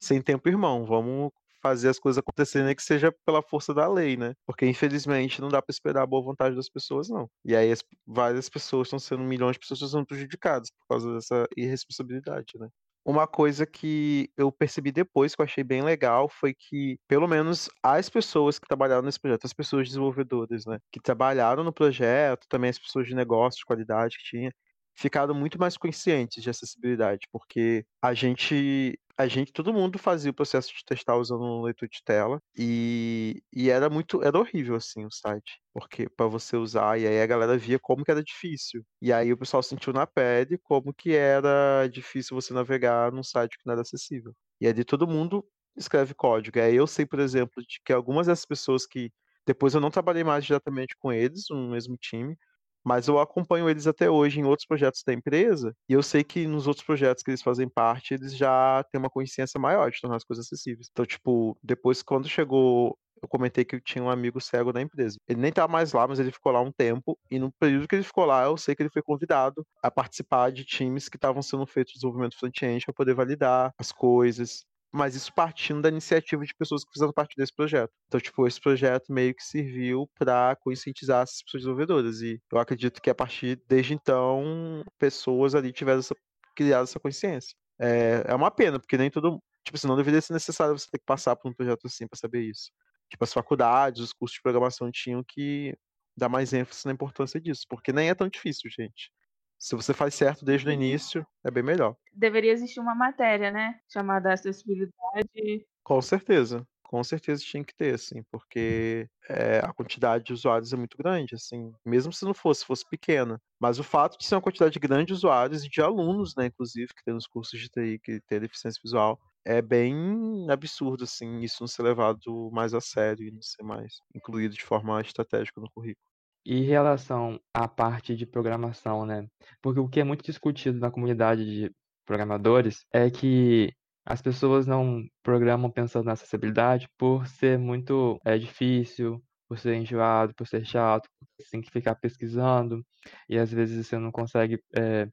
[0.00, 1.30] sem tempo irmão, vamos
[1.60, 4.34] fazer as coisas acontecerem que seja pela força da lei, né?
[4.46, 7.28] Porque infelizmente não dá para esperar a boa vontade das pessoas, não.
[7.44, 11.14] E aí as, várias pessoas estão sendo, milhões de pessoas estão sendo prejudicadas por causa
[11.14, 12.68] dessa irresponsabilidade, né?
[13.04, 17.70] Uma coisa que eu percebi depois, que eu achei bem legal, foi que, pelo menos,
[17.82, 22.68] as pessoas que trabalharam nesse projeto, as pessoas desenvolvedoras, né, que trabalharam no projeto, também
[22.68, 24.52] as pessoas de negócio, de qualidade que tinha,
[24.98, 30.34] ficaram muito mais conscientes de acessibilidade, porque a gente a gente, todo mundo fazia o
[30.34, 35.04] processo de testar usando um leitor de tela e, e era muito, era horrível assim
[35.04, 38.84] o site, porque para você usar e aí a galera via como que era difícil.
[39.02, 43.58] E aí o pessoal sentiu na pele como que era difícil você navegar num site
[43.58, 44.32] que não era acessível.
[44.60, 45.44] E aí todo mundo
[45.76, 46.60] escreve código.
[46.60, 49.10] Aí eu sei, por exemplo, de que algumas dessas pessoas que
[49.46, 52.36] depois eu não trabalhei mais diretamente com eles, no mesmo time,
[52.84, 56.46] mas eu acompanho eles até hoje em outros projetos da empresa, e eu sei que
[56.46, 60.16] nos outros projetos que eles fazem parte, eles já têm uma consciência maior de tornar
[60.16, 60.88] as coisas acessíveis.
[60.90, 65.18] Então, tipo, depois quando chegou eu comentei que eu tinha um amigo cego na empresa.
[65.28, 67.18] Ele nem estava mais lá, mas ele ficou lá um tempo.
[67.30, 70.52] E no período que ele ficou lá, eu sei que ele foi convidado a participar
[70.52, 75.14] de times que estavam sendo feitos de desenvolvimento front-end para poder validar as coisas mas
[75.14, 77.92] isso partindo da iniciativa de pessoas que fizeram parte desse projeto.
[78.06, 82.20] Então, tipo, esse projeto meio que serviu para conscientizar essas pessoas desenvolvedoras.
[82.22, 86.14] E eu acredito que a partir desde então, pessoas ali tiveram essa,
[86.56, 87.54] criado essa consciência.
[87.78, 89.42] É, é uma pena, porque nem todo.
[89.64, 92.42] Tipo assim, deveria ser necessário você ter que passar por um projeto assim para saber
[92.42, 92.70] isso.
[93.10, 95.76] Tipo, as faculdades, os cursos de programação tinham que
[96.16, 99.10] dar mais ênfase na importância disso, porque nem é tão difícil, gente.
[99.58, 101.96] Se você faz certo desde o início, é bem melhor.
[102.12, 103.80] Deveria existir uma matéria, né?
[103.88, 105.66] Chamada acessibilidade.
[105.84, 106.66] Com certeza.
[106.82, 111.34] Com certeza tinha que ter, assim, porque é, a quantidade de usuários é muito grande,
[111.34, 113.38] assim, mesmo se não fosse, fosse pequena.
[113.60, 116.88] Mas o fato de ser uma quantidade grande de usuários e de alunos, né, inclusive,
[116.94, 121.58] que tem nos cursos de TI, que tem deficiência visual, é bem absurdo, assim, isso
[121.60, 125.70] não ser levado mais a sério e não ser mais incluído de forma estratégica no
[125.70, 126.08] currículo.
[126.46, 129.26] Em relação à parte de programação, né?
[129.60, 131.72] Porque o que é muito discutido na comunidade de
[132.06, 133.72] programadores é que
[134.06, 140.34] as pessoas não programam pensando na acessibilidade por ser muito é, difícil, por ser enjoado,
[140.34, 142.84] por ser chato, você tem que ficar pesquisando
[143.28, 145.08] e às vezes você não consegue é,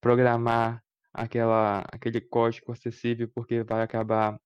[0.00, 4.36] programar aquela, aquele código acessível porque vai acabar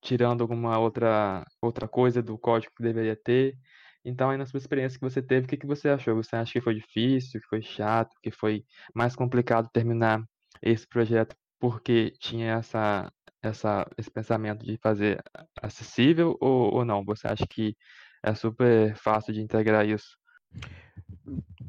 [0.00, 3.56] tirando alguma outra, outra coisa do código que deveria ter.
[4.04, 6.16] Então, aí na sua experiência que você teve, o que, que você achou?
[6.16, 10.22] Você acha que foi difícil, que foi chato, que foi mais complicado terminar
[10.60, 15.22] esse projeto porque tinha essa, essa, esse pensamento de fazer
[15.60, 17.04] acessível ou, ou não?
[17.04, 17.76] Você acha que
[18.22, 20.18] é super fácil de integrar isso?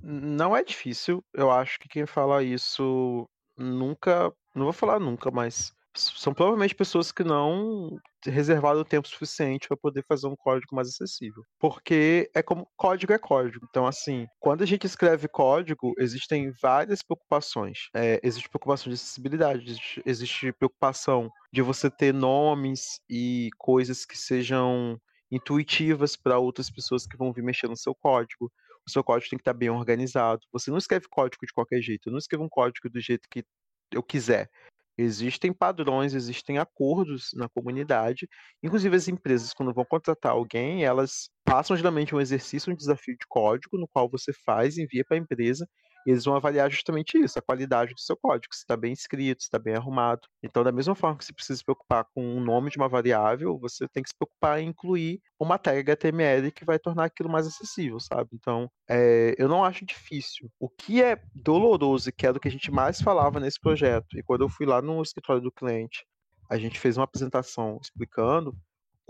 [0.01, 1.23] Não é difícil.
[1.31, 7.11] Eu acho que quem fala isso nunca, não vou falar nunca, mas são provavelmente pessoas
[7.11, 11.43] que não reservaram tempo suficiente para poder fazer um código mais acessível.
[11.59, 13.65] Porque é como código é código.
[13.69, 17.89] Então, assim, quando a gente escreve código, existem várias preocupações.
[17.95, 24.17] É, existe preocupação de acessibilidade, existe, existe preocupação de você ter nomes e coisas que
[24.17, 24.99] sejam
[25.31, 28.51] intuitivas para outras pessoas que vão vir mexer no seu código.
[28.85, 30.41] O seu código tem que estar bem organizado.
[30.51, 32.07] Você não escreve código de qualquer jeito.
[32.07, 33.43] Eu não escrevo um código do jeito que
[33.91, 34.49] eu quiser.
[34.97, 38.27] Existem padrões, existem acordos na comunidade.
[38.61, 43.25] Inclusive, as empresas, quando vão contratar alguém, elas passam geralmente um exercício, um desafio de
[43.27, 45.67] código, no qual você faz, envia para a empresa,
[46.11, 49.47] eles vão avaliar justamente isso, a qualidade do seu código, se está bem escrito, se
[49.47, 50.27] está bem arrumado.
[50.41, 53.57] Então, da mesma forma que você precisa se preocupar com o nome de uma variável,
[53.57, 57.47] você tem que se preocupar em incluir uma tag HTML que vai tornar aquilo mais
[57.47, 58.29] acessível, sabe?
[58.33, 60.49] Então, é, eu não acho difícil.
[60.59, 64.17] O que é doloroso, e que é do que a gente mais falava nesse projeto,
[64.17, 66.05] e quando eu fui lá no escritório do cliente,
[66.49, 68.55] a gente fez uma apresentação explicando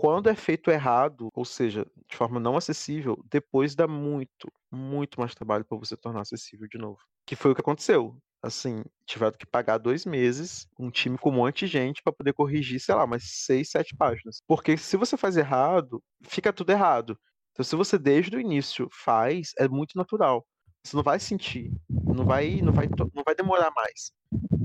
[0.04, 5.34] quando é feito errado, ou seja, de forma não acessível, depois dá muito, muito mais
[5.34, 6.98] trabalho para você tornar acessível de novo.
[7.26, 8.14] Que foi o que aconteceu.
[8.42, 12.34] Assim, tiveram que pagar dois meses, um time com um monte de gente para poder
[12.34, 14.42] corrigir, sei lá, umas seis, sete páginas.
[14.46, 17.18] Porque se você faz errado, fica tudo errado.
[17.52, 20.46] Então, se você desde o início faz, é muito natural.
[20.84, 24.12] Você não vai sentir, não vai, não vai, não vai demorar mais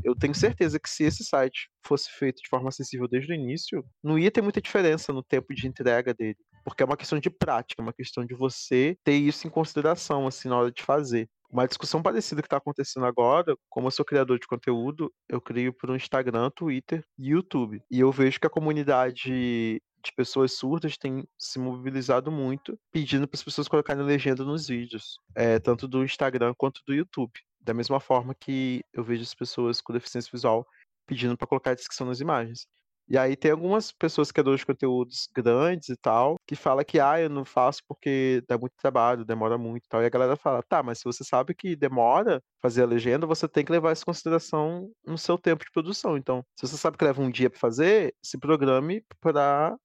[0.03, 3.85] eu tenho certeza que se esse site fosse feito de forma acessível desde o início,
[4.03, 6.37] não ia ter muita diferença no tempo de entrega dele.
[6.63, 10.27] Porque é uma questão de prática, é uma questão de você ter isso em consideração,
[10.27, 11.29] assim, na hora de fazer.
[11.51, 15.73] Uma discussão parecida que está acontecendo agora, como eu sou criador de conteúdo, eu crio
[15.73, 17.81] para o Instagram, Twitter e YouTube.
[17.89, 23.37] E eu vejo que a comunidade de pessoas surdas tem se mobilizado muito, pedindo para
[23.37, 27.33] as pessoas colocarem legenda nos vídeos, é, tanto do Instagram quanto do YouTube.
[27.61, 30.65] Da mesma forma que eu vejo as pessoas com deficiência visual
[31.05, 32.67] pedindo para colocar descrição nas imagens.
[33.09, 37.19] E aí tem algumas pessoas que de conteúdos grandes e tal, que fala que ah,
[37.19, 40.03] eu não faço porque dá muito trabalho, demora muito e tal.
[40.03, 43.47] E a galera fala, tá, mas se você sabe que demora fazer a legenda, você
[43.47, 46.17] tem que levar isso em consideração no seu tempo de produção.
[46.17, 49.75] Então, se você sabe que leva um dia para fazer, se programe para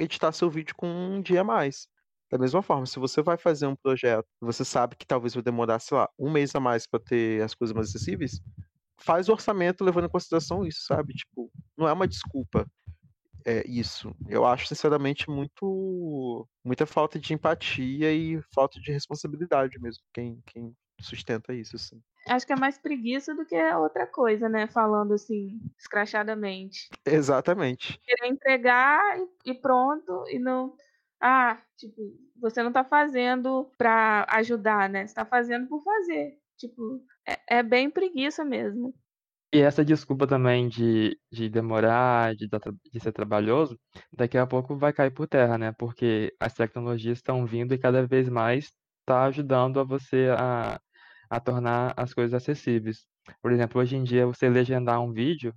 [0.00, 1.86] editar seu vídeo com um dia a mais.
[2.30, 5.80] Da mesma forma, se você vai fazer um projeto, você sabe que talvez vai demorar,
[5.80, 8.40] sei lá, um mês a mais para ter as coisas mais acessíveis,
[8.98, 11.12] faz o orçamento levando em consideração isso, sabe?
[11.14, 12.66] Tipo, não é uma desculpa
[13.44, 14.14] é isso.
[14.28, 20.74] Eu acho, sinceramente, muito muita falta de empatia e falta de responsabilidade mesmo, quem, quem
[21.00, 22.00] sustenta isso, assim.
[22.28, 24.66] Acho que é mais preguiça do que outra coisa, né?
[24.66, 26.88] Falando assim, escrachadamente.
[27.04, 27.98] Exatamente.
[28.04, 29.00] Querer entregar
[29.44, 30.74] e pronto, e não
[31.20, 32.00] ah, tipo,
[32.40, 35.06] você não tá fazendo pra ajudar, né?
[35.06, 36.38] Você tá fazendo por fazer.
[36.56, 38.94] Tipo, é, é bem preguiça mesmo.
[39.52, 43.78] E essa desculpa também de, de demorar, de, de ser trabalhoso,
[44.12, 45.72] daqui a pouco vai cair por terra, né?
[45.72, 50.80] Porque as tecnologias estão vindo e cada vez mais está ajudando a você a,
[51.30, 53.06] a tornar as coisas acessíveis.
[53.42, 55.54] Por exemplo, hoje em dia, você legendar um vídeo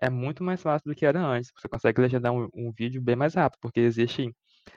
[0.00, 1.50] é muito mais fácil do que era antes.
[1.56, 4.34] Você consegue legendar um, um vídeo bem mais rápido, porque existem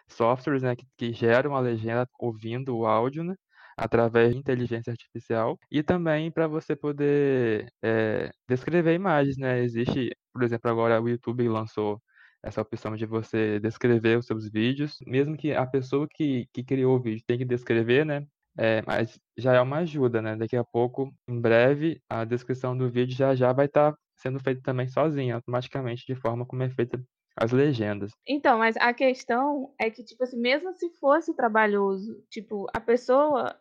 [0.08, 3.36] softwares né, que, que geram a legenda ouvindo o áudio, né?
[3.78, 9.60] através de inteligência artificial e também para você poder é, descrever imagens, né?
[9.64, 12.02] Existe, por exemplo, agora o YouTube lançou
[12.44, 16.96] essa opção de você descrever os seus vídeos, mesmo que a pessoa que, que criou
[16.98, 18.26] o vídeo tenha que descrever, né?
[18.58, 20.36] É, mas já é uma ajuda, né?
[20.36, 24.40] Daqui a pouco, em breve, a descrição do vídeo já já vai estar tá sendo
[24.40, 27.00] feita também sozinha, automaticamente, de forma como é feita
[27.36, 28.12] as legendas.
[28.28, 33.56] Então, mas a questão é que, tipo assim, mesmo se fosse trabalhoso, tipo, a pessoa,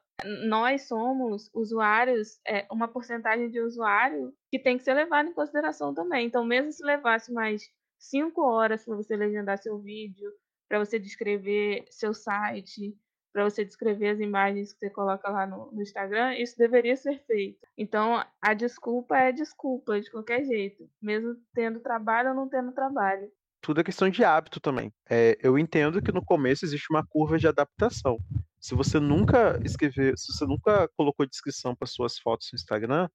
[0.49, 5.93] nós somos usuários, é, uma porcentagem de usuário que tem que ser levado em consideração
[5.93, 6.27] também.
[6.27, 10.33] Então, mesmo se levasse mais cinco horas para você legendar seu vídeo,
[10.69, 12.97] para você descrever seu site,
[13.37, 17.23] para você descrever as imagens que você coloca lá no, no, Instagram, isso deveria ser
[17.27, 17.69] feito.
[17.77, 23.31] Então, a desculpa é desculpa, de qualquer jeito, mesmo tendo trabalho ou não tendo trabalho.
[23.61, 24.91] Tudo é questão de hábito também.
[25.11, 28.17] É, eu entendo que no começo existe uma curva de adaptação.
[28.59, 33.07] Se você nunca escreveu, se você nunca colocou descrição para suas fotos no Instagram,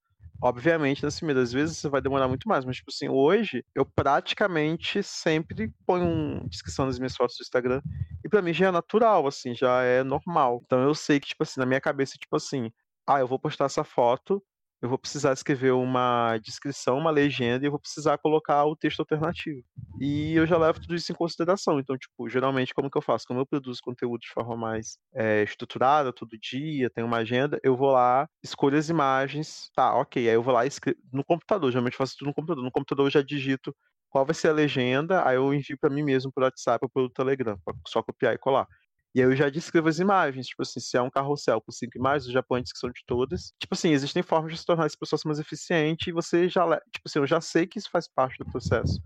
[0.44, 5.04] Obviamente, nas primeiras vezes você vai demorar muito mais, mas, tipo assim, hoje eu praticamente
[5.04, 7.80] sempre ponho uma descrição nas minhas fotos do Instagram
[8.26, 10.62] e para mim já é natural, assim, já é normal.
[10.66, 12.72] Então eu sei que, tipo assim, na minha cabeça, tipo assim,
[13.08, 14.44] ah, eu vou postar essa foto
[14.82, 19.00] eu vou precisar escrever uma descrição, uma legenda e eu vou precisar colocar o texto
[19.00, 19.64] alternativo.
[20.00, 21.80] E eu já levo tudo isso em consideração.
[21.80, 23.28] Então, tipo, geralmente, como que eu faço?
[23.28, 27.78] Como eu produzo conteúdo de forma mais é, estruturada, todo dia, tenho uma agenda, eu
[27.78, 30.28] vou lá, escolho as imagens, tá, ok.
[30.28, 32.64] Aí eu vou lá escrevo no computador, geralmente faço tudo no computador.
[32.64, 33.76] No computador eu já digito
[34.10, 37.10] qual vai ser a legenda, aí eu envio para mim mesmo por WhatsApp ou pelo
[37.10, 37.58] Telegram,
[37.88, 38.68] só copiar e colar.
[39.14, 40.48] E aí eu já descrevo as imagens.
[40.48, 43.04] Tipo assim, se é um carrossel com cinco imagens, eu já ponho a descrição de
[43.06, 43.54] todas.
[43.60, 46.66] Tipo assim, existem formas de se tornar esse processo mais eficiente e você já.
[46.92, 49.02] Tipo assim, eu já sei que isso faz parte do processo.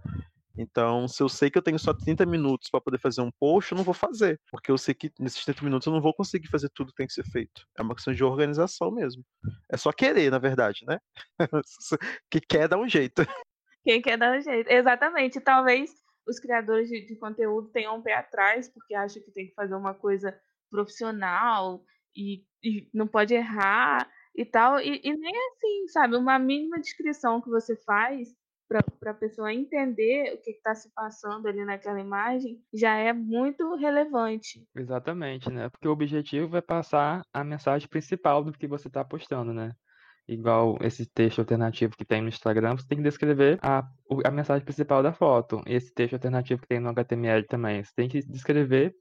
[0.57, 3.71] Então, se eu sei que eu tenho só 30 minutos para poder fazer um post,
[3.71, 4.39] eu não vou fazer.
[4.49, 7.07] Porque eu sei que nesses 30 minutos eu não vou conseguir fazer tudo que tem
[7.07, 7.67] que ser feito.
[7.77, 9.23] É uma questão de organização mesmo.
[9.69, 10.99] É só querer, na verdade, né?
[12.31, 13.25] que quer dar um jeito.
[13.83, 14.69] Quem quer dar um jeito.
[14.69, 15.39] Exatamente.
[15.41, 15.91] Talvez
[16.27, 19.75] os criadores de, de conteúdo tenham um pé atrás, porque acham que tem que fazer
[19.75, 20.37] uma coisa
[20.69, 21.83] profissional
[22.15, 24.79] e, e não pode errar e tal.
[24.79, 26.15] E, e, nem assim, sabe?
[26.15, 28.29] Uma mínima descrição que você faz
[28.67, 33.75] para a pessoa entender o que está se passando ali naquela imagem já é muito
[33.75, 34.67] relevante.
[34.75, 35.69] Exatamente, né?
[35.69, 39.71] Porque o objetivo é passar a mensagem principal do que você está postando, né?
[40.27, 43.87] Igual esse texto alternativo que tem no Instagram, você tem que descrever a,
[44.23, 45.61] a mensagem principal da foto.
[45.65, 47.83] Esse texto alternativo que tem no HTML também.
[47.83, 48.95] Você tem que descrever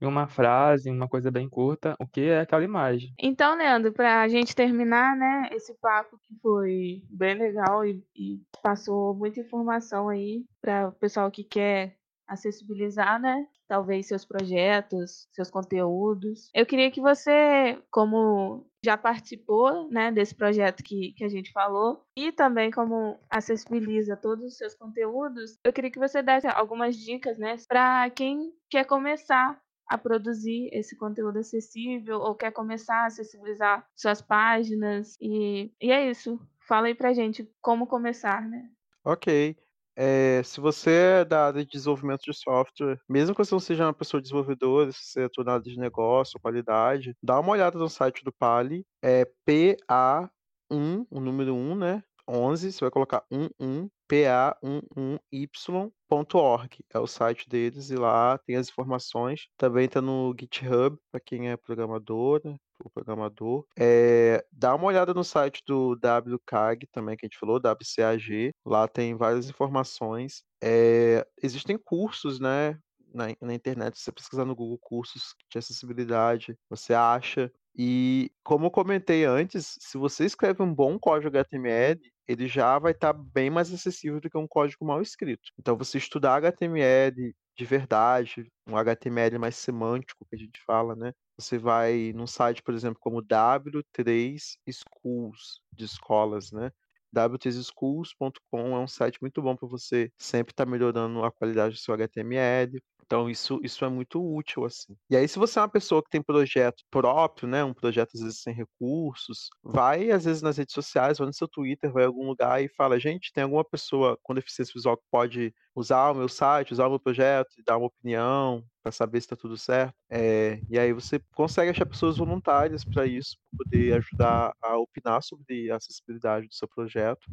[0.00, 3.12] em uma frase, uma coisa bem curta, o que é aquela imagem.
[3.18, 8.40] Então, Leandro, para a gente terminar, né, esse papo que foi bem legal e, e
[8.62, 11.96] passou muita informação aí para o pessoal que quer
[12.26, 13.46] acessibilizar, né?
[13.68, 16.50] Talvez seus projetos, seus conteúdos.
[16.54, 22.04] Eu queria que você, como já participou, né, desse projeto que, que a gente falou,
[22.16, 27.38] e também como acessibiliza todos os seus conteúdos, eu queria que você desse algumas dicas,
[27.38, 33.86] né, para quem quer começar a produzir esse conteúdo acessível ou quer começar a acessibilizar
[33.94, 36.40] suas páginas e, e é isso.
[36.66, 38.70] Fala aí pra gente como começar, né?
[39.04, 39.54] Ok.
[39.96, 43.86] É, se você é da área de desenvolvimento de software, mesmo que você não seja
[43.86, 48.24] uma pessoa desenvolvedora, se você é área de negócio, qualidade, dá uma olhada no site
[48.24, 52.02] do Pali, é PA1, o número 1, né?
[52.28, 59.46] 11, você vai colocar 11 pa11y.org, é o site deles e lá tem as informações.
[59.56, 62.56] Também está no GitHub para quem é programador, né?
[62.82, 63.66] o programador.
[63.78, 68.52] É, dá uma olhada no site do WCAG também, que a gente falou, WCAG.
[68.64, 70.42] Lá tem várias informações.
[70.62, 72.78] É, existem cursos, né?
[73.12, 77.50] Na, na internet, se você pesquisar no Google cursos de acessibilidade, você acha.
[77.76, 82.92] E como eu comentei antes, se você escreve um bom código HTML, ele já vai
[82.92, 85.50] estar tá bem mais acessível do que um código mal escrito.
[85.58, 91.12] Então, você estudar HTML de verdade, um HTML mais semântico que a gente fala, né?
[91.38, 96.70] Você vai num site, por exemplo, como W3 Schools, de escolas, né?
[97.14, 101.80] w3schools.com é um site muito bom para você sempre estar tá melhorando a qualidade do
[101.80, 104.96] seu HTML, então, isso, isso é muito útil, assim.
[105.10, 108.20] E aí, se você é uma pessoa que tem projeto próprio, né, um projeto às
[108.22, 112.06] vezes sem recursos, vai às vezes nas redes sociais, vai no seu Twitter, vai em
[112.06, 116.14] algum lugar e fala, gente, tem alguma pessoa com deficiência visual que pode usar o
[116.14, 119.94] meu site, usar o meu projeto, dar uma opinião para saber se está tudo certo.
[120.10, 125.22] É, e aí você consegue achar pessoas voluntárias para isso, para poder ajudar a opinar
[125.24, 127.26] sobre a acessibilidade do seu projeto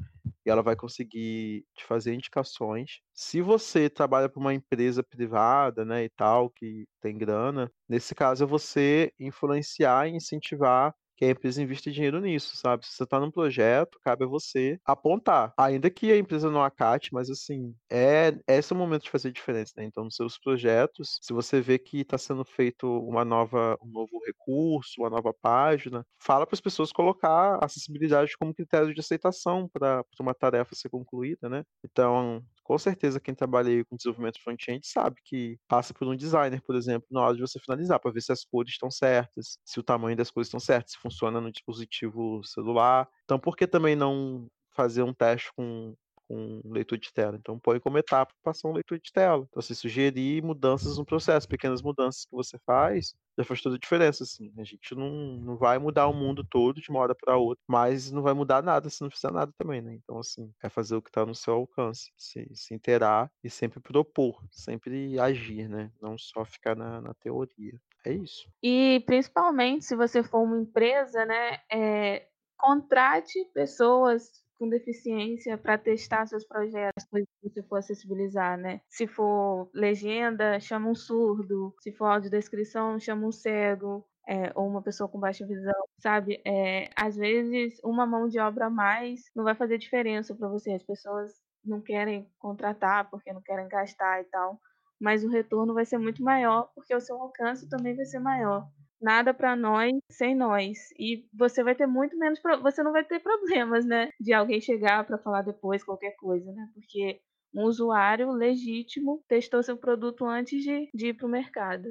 [0.45, 2.99] e ela vai conseguir te fazer indicações.
[3.13, 8.43] Se você trabalha para uma empresa privada, né, e tal, que tem grana, nesse caso
[8.43, 12.83] é você influenciar e incentivar que a empresa investe dinheiro nisso, sabe?
[12.83, 15.53] Se você está num projeto, cabe a você apontar.
[15.55, 19.31] Ainda que a empresa não acate, mas assim, é esse é o momento de fazer
[19.31, 19.83] diferença, né?
[19.83, 24.19] Então, nos seus projetos, se você vê que está sendo feito uma nova, um novo
[24.25, 30.03] recurso, uma nova página, fala para as pessoas colocar acessibilidade como critério de aceitação para
[30.19, 31.63] uma tarefa ser concluída, né?
[31.85, 36.75] Então, com certeza quem trabalha com desenvolvimento front-end sabe que passa por um designer, por
[36.75, 39.83] exemplo, na hora de você finalizar, para ver se as cores estão certas, se o
[39.83, 43.07] tamanho das cores estão certas, se funciona no dispositivo celular.
[43.23, 45.95] Então, por que também não fazer um teste com,
[46.31, 47.37] com leitura de tela.
[47.37, 49.45] Então põe como etapa passar um leitor de tela.
[49.49, 53.79] Então, assim, sugerir mudanças no processo, pequenas mudanças que você faz, já faz toda a
[53.79, 54.51] diferença, assim.
[54.57, 58.11] A gente não, não vai mudar o mundo todo de uma hora para outra, mas
[58.11, 59.93] não vai mudar nada se não fizer nada também, né?
[59.93, 63.79] Então, assim, é fazer o que está no seu alcance, se, se interar e sempre
[63.81, 65.91] propor, sempre agir, né?
[66.01, 67.79] Não só ficar na, na teoria.
[68.05, 68.49] É isso.
[68.63, 71.59] E principalmente se você for uma empresa, né?
[71.71, 72.27] É,
[72.57, 77.05] contrate pessoas com deficiência para testar seus projetos,
[77.53, 78.81] se for acessibilizar, né?
[78.89, 81.73] Se for legenda, chama um surdo.
[81.79, 84.05] Se for audiodescrição, chama um cego.
[84.27, 86.39] É, ou uma pessoa com baixa visão, sabe?
[86.45, 90.71] É, às vezes, uma mão de obra a mais não vai fazer diferença para você.
[90.73, 91.31] As pessoas
[91.65, 94.59] não querem contratar porque não querem gastar e tal,
[95.01, 98.67] mas o retorno vai ser muito maior porque o seu alcance também vai ser maior
[99.01, 100.77] nada para nós sem nós.
[100.97, 105.05] E você vai ter muito menos, você não vai ter problemas, né, de alguém chegar
[105.05, 106.69] para falar depois qualquer coisa, né?
[106.73, 107.19] Porque
[107.53, 111.89] um usuário legítimo testou seu produto antes de, de ir para o mercado.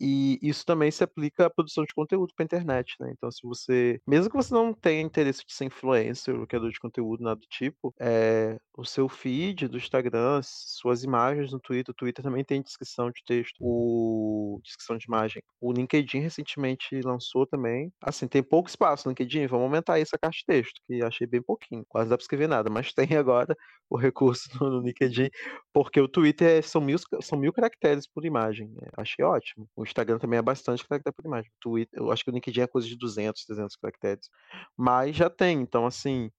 [0.00, 3.12] E isso também se aplica à produção de conteúdo para internet, né?
[3.12, 7.22] Então, se você, mesmo que você não tenha interesse de ser influencer criador de conteúdo,
[7.22, 12.24] nada do tipo, é, o seu feed do Instagram, suas imagens no Twitter, o Twitter
[12.24, 15.42] também tem descrição de texto, o descrição de imagem.
[15.60, 17.92] O LinkedIn recentemente lançou também.
[18.02, 21.42] Assim, tem pouco espaço no LinkedIn, vamos aumentar essa caixa de texto, que achei bem
[21.42, 23.56] pouquinho, quase dá para escrever nada, mas tem agora
[23.90, 25.28] o recurso no, LinkedIn,
[25.72, 28.68] porque o Twitter são mil, são mil caracteres por imagem.
[28.68, 28.88] Né?
[28.96, 29.68] Achei ótimo.
[29.76, 31.50] O Instagram também é bastante caractere por imagem.
[31.50, 34.30] O Twitter, eu acho que o LinkedIn é coisa de 200, 300 caracteres.
[34.76, 36.30] Mas já tem, então assim,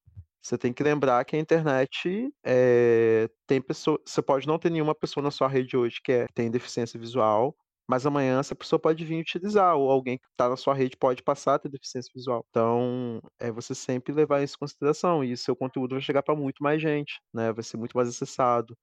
[0.41, 4.95] você tem que lembrar que a internet é, tem pessoa, você pode não ter nenhuma
[4.95, 7.55] pessoa na sua rede hoje que é, tem deficiência visual,
[7.87, 11.23] mas amanhã essa pessoa pode vir utilizar, ou alguém que está na sua rede pode
[11.23, 12.45] passar a ter deficiência visual.
[12.49, 16.63] Então, é você sempre levar isso em consideração, e seu conteúdo vai chegar para muito
[16.63, 17.51] mais gente, né?
[17.53, 18.77] Vai ser muito mais acessado.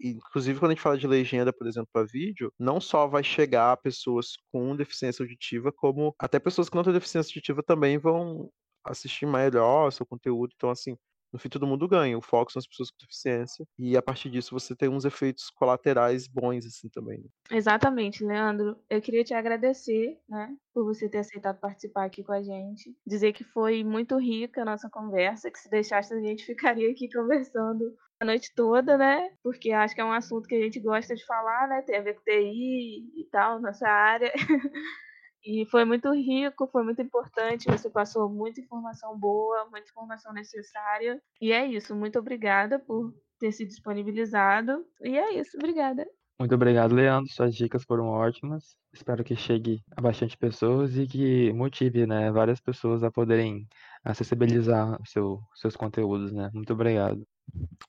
[0.00, 3.72] Inclusive, quando a gente fala de legenda, por exemplo, para vídeo, não só vai chegar
[3.72, 8.50] a pessoas com deficiência auditiva, como até pessoas que não têm deficiência auditiva também vão
[8.84, 10.52] assistir melhor seu conteúdo.
[10.56, 10.96] Então, assim,
[11.32, 12.16] no fim todo mundo ganha.
[12.16, 15.50] O foco são as pessoas com deficiência e a partir disso você tem uns efeitos
[15.50, 17.18] colaterais bons assim também.
[17.18, 17.28] Né?
[17.50, 18.76] Exatamente, Leandro.
[18.88, 22.96] Eu queria te agradecer, né, por você ter aceitado participar aqui com a gente.
[23.06, 27.08] Dizer que foi muito rica a nossa conversa, que se deixasse a gente ficaria aqui
[27.10, 29.30] conversando a noite toda, né?
[29.42, 31.82] Porque acho que é um assunto que a gente gosta de falar, né?
[31.82, 34.32] Tem a ver com TI e tal, nossa área.
[35.50, 37.70] E foi muito rico, foi muito importante.
[37.70, 41.22] Você passou muita informação boa, muita informação necessária.
[41.40, 41.96] E é isso.
[41.96, 44.84] Muito obrigada por ter se disponibilizado.
[45.00, 45.56] E é isso.
[45.56, 46.06] Obrigada.
[46.38, 47.32] Muito obrigado, Leandro.
[47.32, 48.76] Suas dicas foram ótimas.
[48.92, 53.66] Espero que chegue a bastante pessoas e que motive né, várias pessoas a poderem
[54.04, 56.30] acessibilizar seu, seus conteúdos.
[56.30, 56.50] Né?
[56.52, 57.26] Muito obrigado.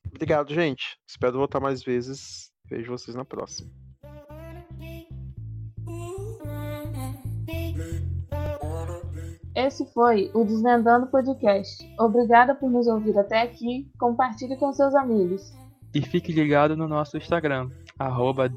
[0.07, 0.97] Obrigado, gente.
[1.05, 2.53] Espero voltar mais vezes.
[2.69, 3.69] Vejo vocês na próxima.
[9.69, 11.87] Esse foi o Desvendando Podcast.
[11.99, 13.87] Obrigada por nos ouvir até aqui.
[13.99, 15.53] Compartilhe com seus amigos.
[15.93, 18.49] E fique ligado no nosso Instagram, arroba.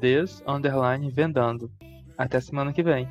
[2.17, 3.07] Até semana que vem.